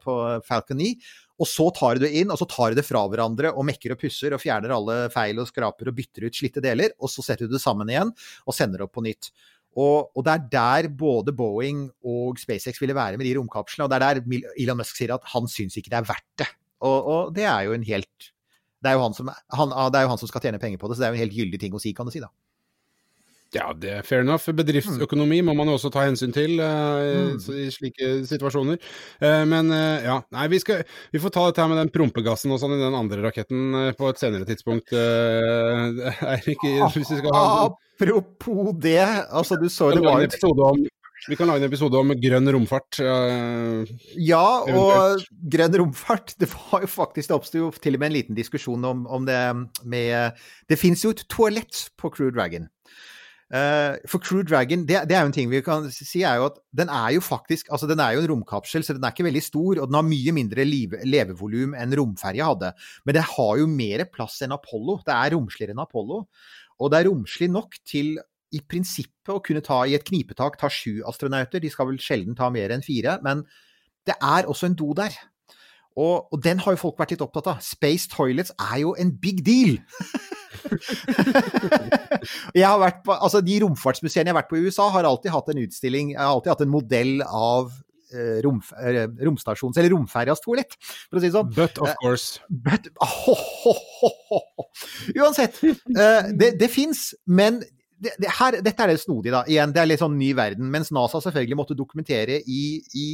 [0.00, 0.14] på
[0.46, 0.90] Falcon 9,
[1.42, 3.92] og så tar du det inn, og så tar du det fra hverandre og mekker
[3.94, 7.24] og pusser og fjerner alle feil og skraper og bytter ut slitte deler, og så
[7.26, 8.14] setter du det sammen igjen
[8.46, 9.32] og sender det opp på nytt.
[9.74, 13.90] Og, og det er der både Boeing og SpaceX ville være med de romkapslene, og
[13.90, 16.48] det er der Elon Musk sier at han syns ikke det er verdt det.
[16.84, 18.30] Og, og det er jo en helt
[18.84, 20.96] det er, jo som, han, det er jo han som skal tjene penger på det,
[20.96, 22.28] så det er jo en helt gyldig ting å si, kan du si da.
[23.54, 24.50] Ja, det er fair enough.
[24.56, 27.44] Bedriftsøkonomi må man jo også ta hensyn til uh, mm.
[27.62, 28.80] i slike situasjoner.
[29.22, 30.82] Uh, men uh, ja, nei, vi, skal,
[31.14, 34.10] vi får ta dette her med den prompegassen og sånn i den andre raketten på
[34.10, 34.90] et senere tidspunkt.
[36.34, 37.46] Eirik, hvis vi skal ha
[37.94, 38.98] Apropos det,
[39.30, 40.80] altså du så det var en episode om,
[41.28, 42.98] vi kan lage en episode om grønn romfart.
[43.00, 48.16] eh, Ja, og grønn romfart Det var jo faktisk, det oppsto til og med en
[48.18, 49.40] liten diskusjon om, om det
[49.84, 50.32] med
[50.68, 52.68] Det fins jo et toalett på Crew Dragon.
[53.54, 56.48] Eh, for Crew Dragon, det, det er jo en ting vi kan si, er jo
[56.48, 59.28] at den er jo faktisk Altså, den er jo en romkapsel, så den er ikke
[59.28, 62.72] veldig stor, og den har mye mindre levevolum enn romferja hadde.
[63.06, 65.02] Men det har jo mer plass enn Apollo.
[65.06, 66.24] Det er romsligere enn Apollo.
[66.82, 68.16] Og det er romslig nok til
[68.54, 71.62] i prinsippet å kunne ta i et knipetak ta sju astronauter.
[71.62, 73.44] De skal vel sjelden ta mer enn fire, men
[74.06, 75.14] det er også en do der.
[75.94, 77.60] Og, og den har jo folk vært litt opptatt av.
[77.62, 79.76] Space toilets er jo en big deal!
[82.58, 85.34] jeg har vært på, altså De romfartsmuseene jeg har vært på i USA, har alltid
[85.34, 87.70] hatt en utstilling, jeg har alltid hatt en modell av
[88.14, 91.52] eh, romf eh, romstasjons, eller romferjas toalett, for å si det sånn.
[91.54, 92.40] But of course.
[92.48, 94.90] But, oh, oh, oh.
[95.14, 97.62] Uansett, eh, det, det fins, men
[98.04, 99.42] det, det her, dette er det snodige, da.
[99.50, 100.68] Igjen, det er litt sånn ny verden.
[100.72, 102.62] Mens NASA selvfølgelig måtte dokumentere i,
[103.00, 103.06] i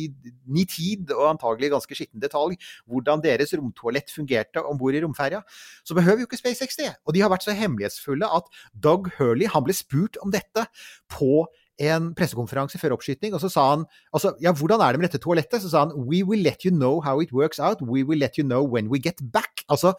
[0.51, 2.59] nitid og antagelig ganske skitten detalj
[2.91, 5.43] hvordan deres romtoalett fungerte om bord i romferja,
[5.87, 6.93] så behøver jo ikke SpaceX det.
[7.07, 10.67] Og de har vært så hemmelighetsfulle at Doug Hurley han ble spurt om dette
[11.13, 11.47] på
[11.81, 15.23] en pressekonferanse før oppskyting, og så sa han altså, ja, hvordan er det med dette
[15.23, 15.63] toalettet?
[15.63, 18.37] Så sa han we will let you know how it works out, we will let
[18.37, 19.65] you know when we get back.
[19.69, 19.95] Altså,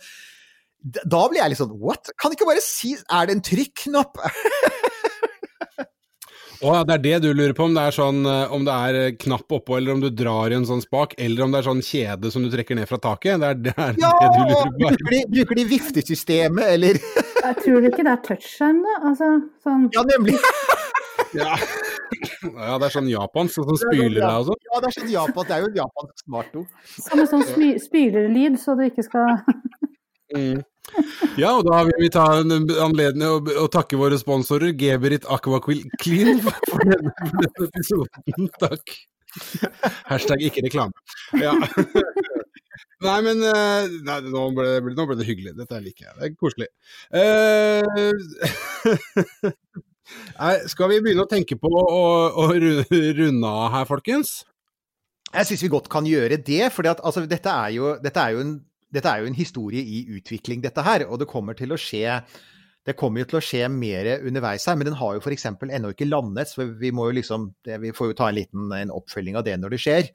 [0.82, 2.10] da blir jeg litt sånn what?
[2.22, 4.18] Kan ikke bare si er det en trykknapp?
[6.62, 8.74] Å ja, det er det du lurer på, om det er sånn eh, om det
[8.86, 11.58] er eh, knapp oppå, eller om du drar i en sånn spak, eller om det
[11.58, 13.40] er sånn kjede som du trekker ned fra taket?
[13.42, 14.12] Det er det, er Ja!
[14.22, 14.76] det du lurer på?
[14.84, 18.94] Bruker de, bruker de viftesystemet, eller Jeg tror ikke det er touchskjerm, da?
[19.10, 19.32] Altså,
[19.66, 20.38] sånn Ja, nemlig.
[21.32, 21.54] Ja.
[21.56, 24.58] ja, det er sånn japansk, sånn som spyler deg og sånn.
[24.68, 25.48] Ja, det er sånn japansk.
[25.48, 26.66] det er jo en japansk smartord.
[27.08, 29.40] Som en sånn spy spylerlyd, så du ikke skal
[30.32, 30.62] Mm.
[31.40, 35.62] Ja, og da vil vi ta en anledning å, å takke våre sponsorer, Geberit Aqua
[35.64, 37.14] Clean, for denne,
[37.68, 38.50] episoden.
[38.62, 38.96] Takk.
[40.10, 40.92] Hashtag ikke reklame.
[41.40, 41.54] Ja.
[43.02, 45.56] Nei, men eh, nei, nå, ble, nå ble det hyggelig.
[45.58, 46.18] Dette liker jeg.
[46.18, 46.68] Det er koselig.
[47.10, 47.82] Uh,
[50.38, 52.04] nei, skal vi begynne å tenke på å,
[52.44, 52.84] å ru-
[53.18, 54.42] runde av her, folkens?
[55.32, 57.56] Jeg syns vi godt kan gjøre det, for altså, dette,
[58.04, 58.54] dette, er jo en,
[58.92, 61.08] dette er jo en historie i utvikling, dette her.
[61.10, 62.22] Og det kommer til å skje
[62.88, 65.46] det kommer jo til å skje mer underveis her, men den har jo f.eks.
[65.52, 67.52] ennå ikke landet, så vi må jo liksom
[67.84, 70.10] Vi får jo ta en liten en oppfølging av det når det skjer.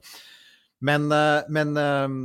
[0.83, 2.17] Men, eh, men eh,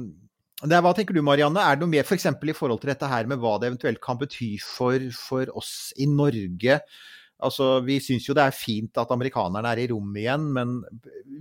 [0.66, 2.26] er, hva tenker du Marianne, er det noe mer f.eks.
[2.34, 5.92] For i forhold til dette her med hva det eventuelt kan bety for, for oss
[6.03, 6.80] i Norge?
[7.42, 10.80] Altså, Vi syns jo det er fint at amerikanerne er i rommet igjen, men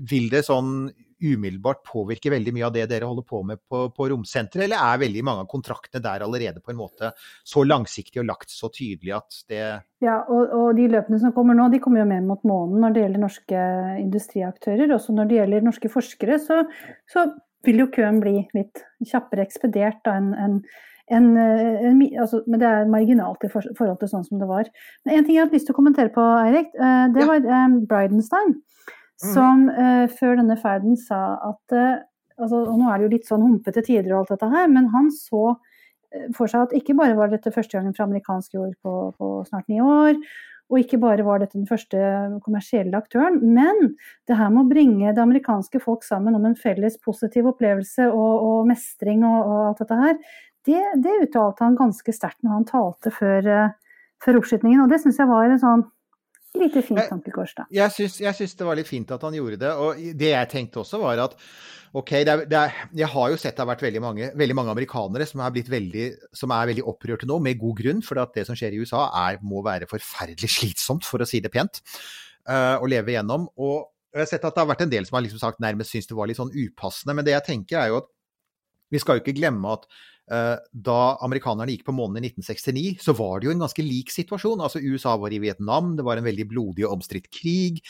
[0.10, 0.92] vil det sånn
[1.22, 5.04] umiddelbart påvirke veldig mye av det dere holder på med på, på romsenteret, eller er
[5.04, 7.14] veldig mange av kontraktene der allerede på en måte
[7.48, 9.64] så langsiktig og lagt så tydelig at det
[10.02, 12.96] Ja, og, og de løpene som kommer nå, de kommer jo mer mot månen når
[12.96, 13.66] det gjelder norske
[14.02, 14.94] industriaktører.
[14.96, 16.64] Også når det gjelder norske forskere, så,
[17.12, 17.28] så
[17.68, 20.58] vil jo køen bli litt kjappere ekspedert da enn en,
[21.12, 24.70] en, en, altså, men det er marginalt i forhold til sånn som det var.
[25.06, 27.82] Men En ting jeg hadde lyst til å kommentere på, Eirik, eh, det var um,
[27.90, 28.62] Bridenstine.
[29.22, 29.34] Mm.
[29.36, 32.00] Som uh, før denne ferden sa at uh,
[32.42, 34.88] altså, Og nå er det jo litt sånn humpete tider og alt dette her, men
[34.96, 38.74] han så uh, for seg at ikke bare var dette første gangen fra amerikansk jord
[38.82, 40.18] på, på snart ni år,
[40.72, 42.02] og ikke bare var dette den første
[42.42, 43.94] kommersielle aktøren, men
[44.26, 48.34] det her med å bringe det amerikanske folk sammen om en felles positiv opplevelse og,
[48.48, 50.20] og mestring og, og, alt dette her,
[50.66, 53.50] det, det uttalte han ganske sterkt når han talte før,
[54.24, 54.84] før oppskytingen.
[54.84, 55.86] Og det syns jeg var en sånn
[56.60, 57.66] lite fint tankekors, da.
[57.74, 59.72] Jeg syns, jeg syns det var litt fint at han gjorde det.
[59.72, 61.38] Og det jeg tenkte også, var at
[61.98, 64.56] OK, det er, det er, jeg har jo sett det har vært veldig mange, veldig
[64.56, 68.04] mange amerikanere som er, veldig, som er veldig opprørte nå, med god grunn.
[68.06, 71.52] For det som skjer i USA er, må være forferdelig slitsomt, for å si det
[71.54, 71.84] pent,
[72.48, 73.50] uh, å leve gjennom.
[73.60, 75.94] Og jeg har sett at det har vært en del som har liksom sagt nærmest
[75.94, 77.16] syns det var litt sånn upassende.
[77.18, 78.10] Men det jeg tenker er jo at
[78.92, 79.88] vi skal jo ikke glemme at
[80.30, 84.62] da amerikanerne gikk på månen i 1969, så var det jo en ganske lik situasjon.
[84.64, 87.82] Altså USA var i Vietnam, det var en veldig blodig og omstridt krig.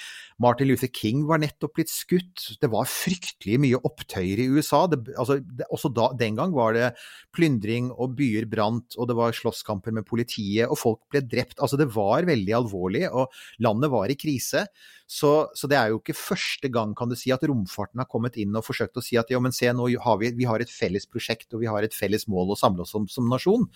[0.42, 2.48] Martin Luther King var nettopp blitt skutt.
[2.62, 4.88] Det var fryktelig mye opptøyer i USA.
[4.90, 6.90] Det, altså, det, også da, den gang var det
[7.36, 11.60] plyndring og byer brant, og det var slåsskamper med politiet, og folk ble drept.
[11.62, 13.30] Altså det var veldig alvorlig, og
[13.62, 14.66] landet var i krise.
[15.12, 18.38] Så, så, det er jo ikke første gang kan du si, at romfarten har kommet
[18.40, 20.72] inn og forsøkt å si at ja, men se, nå har vi, vi har et
[20.72, 23.68] felles prosjekt og vi har et felles mål å samle oss om som nasjon.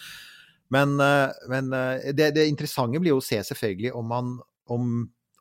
[0.71, 4.31] Men, eh, men eh, det, det, interessante blir jo å se selvfølgelig om man
[4.71, 4.93] om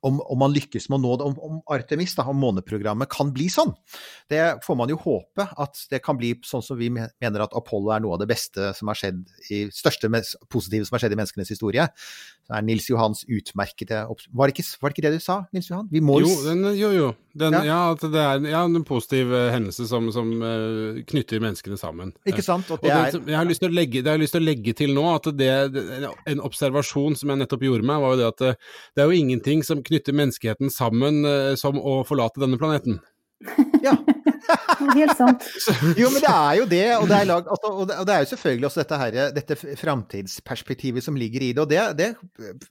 [0.04, 3.32] om, om, man lykkes med å nå det, om, om Artemis, da, om måneprogrammet, kan
[3.34, 3.72] bli sånn.
[4.30, 7.94] Det får man jo håpe at det kan bli sånn som vi mener at Apollo
[7.94, 9.22] er noe av det beste som har skjedd
[9.54, 10.10] i største
[10.52, 11.88] positive som har skjedd i menneskenes historie.
[12.44, 14.02] Det er Nils Johans utmerkede
[14.36, 15.88] var det, ikke, var det ikke det du sa, Nils Johan?
[16.28, 17.06] jo, den, jo, jo.
[17.34, 17.62] Den, ja.
[17.66, 17.78] ja.
[17.94, 22.12] at det er ja, en positiv uh, hendelse som, som uh, knytter menneskene sammen.
[22.28, 22.68] Ikke sant?
[22.70, 24.48] Og, og den, jeg, har lyst til å legge, det har jeg lyst til å
[24.50, 28.20] legge til nå, at det, det, en observasjon som jeg nettopp gjorde meg, var jo
[28.20, 28.52] det at det,
[28.94, 33.00] det er jo ingenting som knytter menneskeheten sammen uh, som å forlate denne planeten.
[33.84, 33.96] Ja.
[34.94, 35.44] Helt sant.
[35.98, 36.86] Jo, men det er jo det.
[36.98, 39.18] Og det er, lag, altså, og det, og det er jo selvfølgelig også dette, her,
[39.36, 41.64] dette framtidsperspektivet som ligger i det.
[41.64, 42.10] Og det, det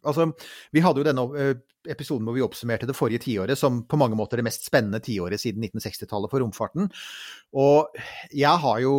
[0.02, 0.30] Altså,
[0.74, 1.54] vi hadde jo denne eh,
[1.94, 5.42] episoden hvor vi oppsummerte det forrige tiåret som på mange måter det mest spennende tiåret
[5.42, 6.92] siden 1960-tallet for romfarten.
[7.60, 8.96] Og jeg har jo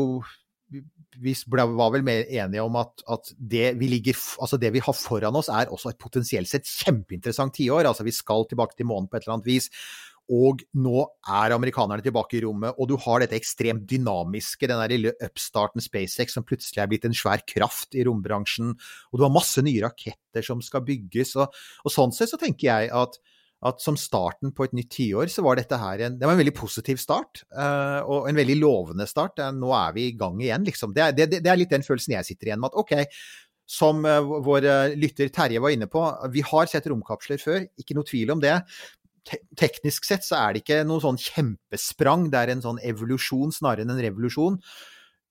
[1.20, 4.96] vi var vel mer enige om at, at det, vi ligger, altså det vi har
[4.96, 7.86] foran oss, er også et potensielt sett kjempeinteressant tiår.
[7.90, 9.70] Altså vi skal tilbake til månen på et eller annet vis.
[10.32, 14.92] Og nå er amerikanerne tilbake i rommet, og du har dette ekstremt dynamiske, den der
[14.92, 18.72] lille upstarten SpaceX som plutselig er blitt en svær kraft i rombransjen,
[19.12, 21.34] og du har masse nye raketter som skal bygges.
[21.36, 21.52] Og,
[21.84, 23.20] og sånn sett så tenker jeg at,
[23.64, 26.42] at som starten på et nytt tiår, så var dette her en, det var en
[26.42, 27.44] veldig positiv start.
[27.54, 29.40] Uh, og en veldig lovende start.
[29.40, 30.92] Uh, nå er vi i gang igjen, liksom.
[30.96, 32.74] Det er, det, det er, litt den følelsen jeg sitter igjen med.
[32.74, 33.22] At OK,
[33.64, 34.68] som uh, vår
[35.00, 36.04] lytter Terje var inne på,
[36.34, 38.58] vi har sett romkapsler før, ikke noe tvil om det
[39.24, 43.54] te teknisk sett så er det ikke noe sånn kjempesprang, det er en sånn evolusjon
[43.56, 44.58] snarere enn en revolusjon.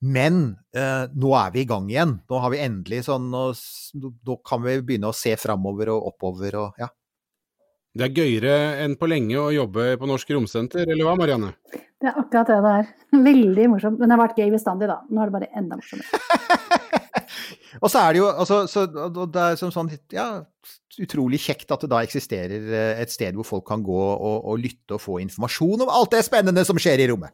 [0.04, 0.40] Men
[0.76, 2.18] eh, nå er vi i gang igjen.
[2.28, 6.82] Nå har vi endelig sånn Nå kan vi begynne å se framover og oppover og
[6.82, 6.90] ja.
[7.94, 11.52] Det er gøyere enn på lenge å jobbe på Norsk Romsenter, eller hva Marianne?
[12.02, 12.88] Det er akkurat det det er.
[13.28, 14.00] Veldig morsomt.
[14.00, 14.98] Men det har vært gøy bestandig, da.
[15.14, 16.24] Nå er det bare enda morsommere.
[17.84, 20.28] og så er det jo altså, så, det er som sånn, ja,
[21.06, 24.58] utrolig kjekt at det da eksisterer eh, et sted hvor folk kan gå og, og
[24.62, 27.34] lytte og få informasjon om alt det spennende som skjer i rommet.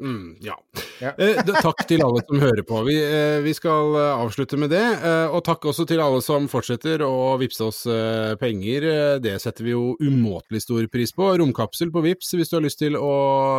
[0.00, 0.54] Mm, ja.
[1.02, 1.12] ja.
[1.18, 2.80] eh, takk til alle som hører på.
[2.86, 4.84] Vi, eh, vi, skal eh, avslutte med det.
[5.02, 8.88] Eh, og takk også til alle som fortsetter å vippse oss eh, penger.
[9.24, 11.32] Det setter vi jo umåtelig stor pris på.
[11.42, 13.14] Romkapsel på Vips hvis du har lyst til å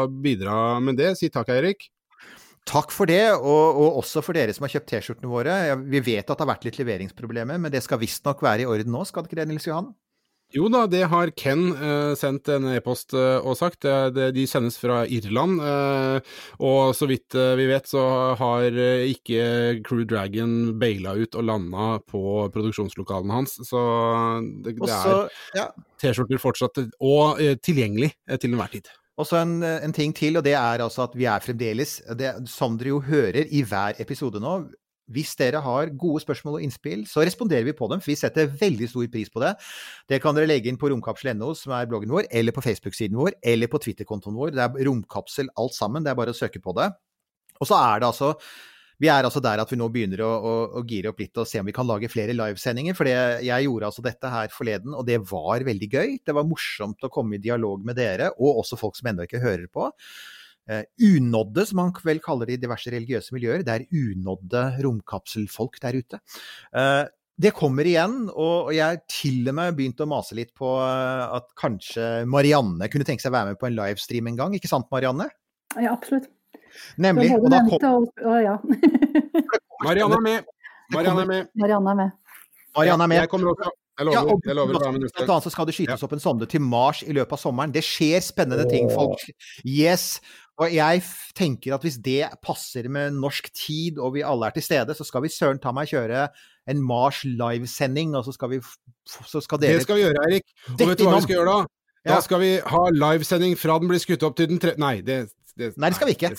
[0.09, 1.15] bidra med det.
[1.19, 1.89] Si takk, Eirik.
[2.69, 5.55] Takk for det, og, og, også for dere som har kjøpt T-skjortene våre.
[5.89, 8.93] Vi vet at det har vært litt leveringsproblemer, men det skal visstnok være i orden
[8.93, 9.89] nå, skal det ikke det, Nils Johan?
[10.49, 13.83] Jo da, det har Ken eh, sendt en e-post eh, og sagt.
[13.85, 15.59] Det, det, de sendes fra Irland.
[15.61, 18.01] Eh, og så vidt vi vet, så
[18.39, 19.43] har ikke
[19.85, 22.23] Crew Dragon baila ut og landa på
[22.55, 23.59] produksjonslokalene hans.
[23.67, 23.83] Så
[24.65, 25.27] det, det er
[25.59, 25.67] ja.
[26.01, 28.89] T-skjorter fortsatt og tilgjengelig til enhver tid.
[29.19, 32.31] Og så en, en, ting til, og det er altså at vi er fremdeles, det,
[32.49, 34.61] som dere jo hører i hver episode nå,
[35.13, 38.49] hvis dere har gode spørsmål og innspill, så responderer vi på dem, for vi setter
[38.61, 39.53] veldig stor pris på det.
[40.09, 43.39] Det kan dere legge inn på romkapsel.no, som er bloggen vår, eller på Facebook-siden vår,
[43.53, 44.55] eller på Twitter-kontoen vår.
[44.55, 46.91] Det er romkapsel alt sammen, det er bare å søke på det.
[47.59, 48.35] Og så er det altså
[48.99, 51.47] vi er altså der at vi nå begynner å, å, å gire opp litt og
[51.47, 52.97] se om vi kan lage flere livesendinger.
[52.97, 56.17] For jeg gjorde altså dette her forleden, og det var veldig gøy.
[56.27, 59.39] Det var morsomt å komme i dialog med dere, og også folk som ennå ikke
[59.43, 59.87] hører på.
[60.69, 63.63] Uh, unådde, som man vel kaller det i diverse religiøse miljøer.
[63.65, 66.19] Det er unådde romkapselfolk der ute.
[66.75, 67.07] Uh,
[67.39, 71.37] det kommer igjen, og jeg har til og med begynt å mase litt på uh,
[71.37, 74.57] at kanskje Marianne kunne tenke seg å være med på en livestream en gang.
[74.57, 75.29] Ikke sant, Marianne?
[75.77, 76.27] Ja, absolutt.
[77.01, 77.31] Nemlig.
[77.39, 77.79] Og da kom...
[77.89, 78.57] og, og, ja.
[79.87, 80.55] Marianne er med.
[80.93, 81.53] Marianne er med.
[81.55, 82.17] Marianne er med.
[82.77, 83.23] Marianne er med.
[83.23, 83.71] Jeg kommer også.
[83.99, 84.15] Jeg lover.
[84.15, 84.85] Ja, og, jeg lover blant
[85.27, 86.07] annet så skal det skytes ja.
[86.07, 87.73] opp en sonde til Mars i løpet av sommeren.
[87.75, 89.25] Det skjer spennende ting, folk.
[89.67, 90.21] Yes.
[90.59, 91.03] Og jeg
[91.35, 95.07] tenker at hvis det passer med norsk tid, og vi alle er til stede, så
[95.07, 96.27] skal vi søren ta meg kjøre
[96.69, 98.61] en Mars livesending, og så skal vi
[99.09, 100.47] så skal dere Det skal vi gjøre, Eirik.
[100.75, 101.71] Og vet du hva vi skal gjøre da?
[102.07, 102.19] Da ja.
[102.23, 104.75] skal vi ha livesending fra den blir skutt opp til den tre...
[104.79, 105.25] Nei, det,
[105.59, 106.31] det, nei, det skal vi ikke.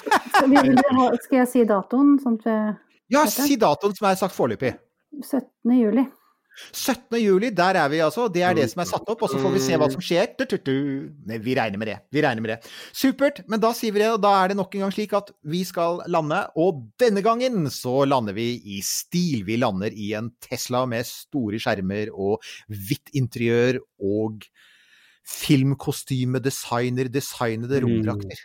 [1.26, 2.16] skal jeg si datoen?
[2.22, 2.56] Sånn at vi
[3.16, 4.76] ja, si datoen som er sagt foreløpig.
[5.20, 5.74] 17.
[5.74, 6.06] juli.
[6.72, 7.18] 17.
[7.20, 8.28] juli, der er vi altså.
[8.32, 10.32] Det er det som er satt opp, og så får vi se hva som skjer.
[11.28, 11.98] Nei, vi regner med det.
[12.12, 12.58] Vi regner med det.
[12.96, 13.42] Supert.
[13.50, 15.62] Men da sier vi det, og da er det nok en gang slik at vi
[15.68, 16.42] skal lande.
[16.61, 19.44] Og denne gangen så lander vi i stil.
[19.48, 24.44] Vi lander i en Tesla med store skjermer og hvitt interiør og
[25.30, 28.40] filmkostyme, designer, designede romdrakter.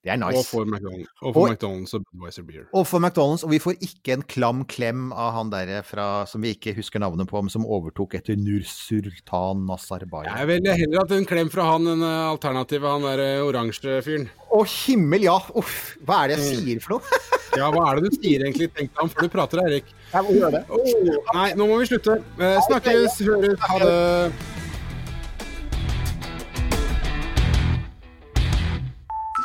[0.00, 0.40] Det er nice.
[0.40, 2.62] Og for McDonald's og, for og, McDonald's og Budweiser Beer.
[2.72, 6.40] Og for McDonald's, og vi får ikke en klam klem av han der fra, som
[6.40, 10.32] vi ikke husker navnet på, men som overtok etter Nursultan Nazarbayev.
[10.32, 14.30] Jeg ville heller hatt en klem fra han enn alternativet, han der eh, oransje fyren.
[14.48, 15.36] Å himmel, ja!
[15.60, 15.76] Uff,
[16.08, 17.20] hva er det jeg sier for noe?
[17.60, 18.70] ja, hva er det du sier egentlig?
[18.72, 19.92] Tenk deg om før du prater, Erik.
[20.14, 20.64] Jeg må gjøre det.
[20.72, 22.16] Oh, nei, nå må vi slutte.
[22.40, 24.69] Eh, snakkes, høres, ha det.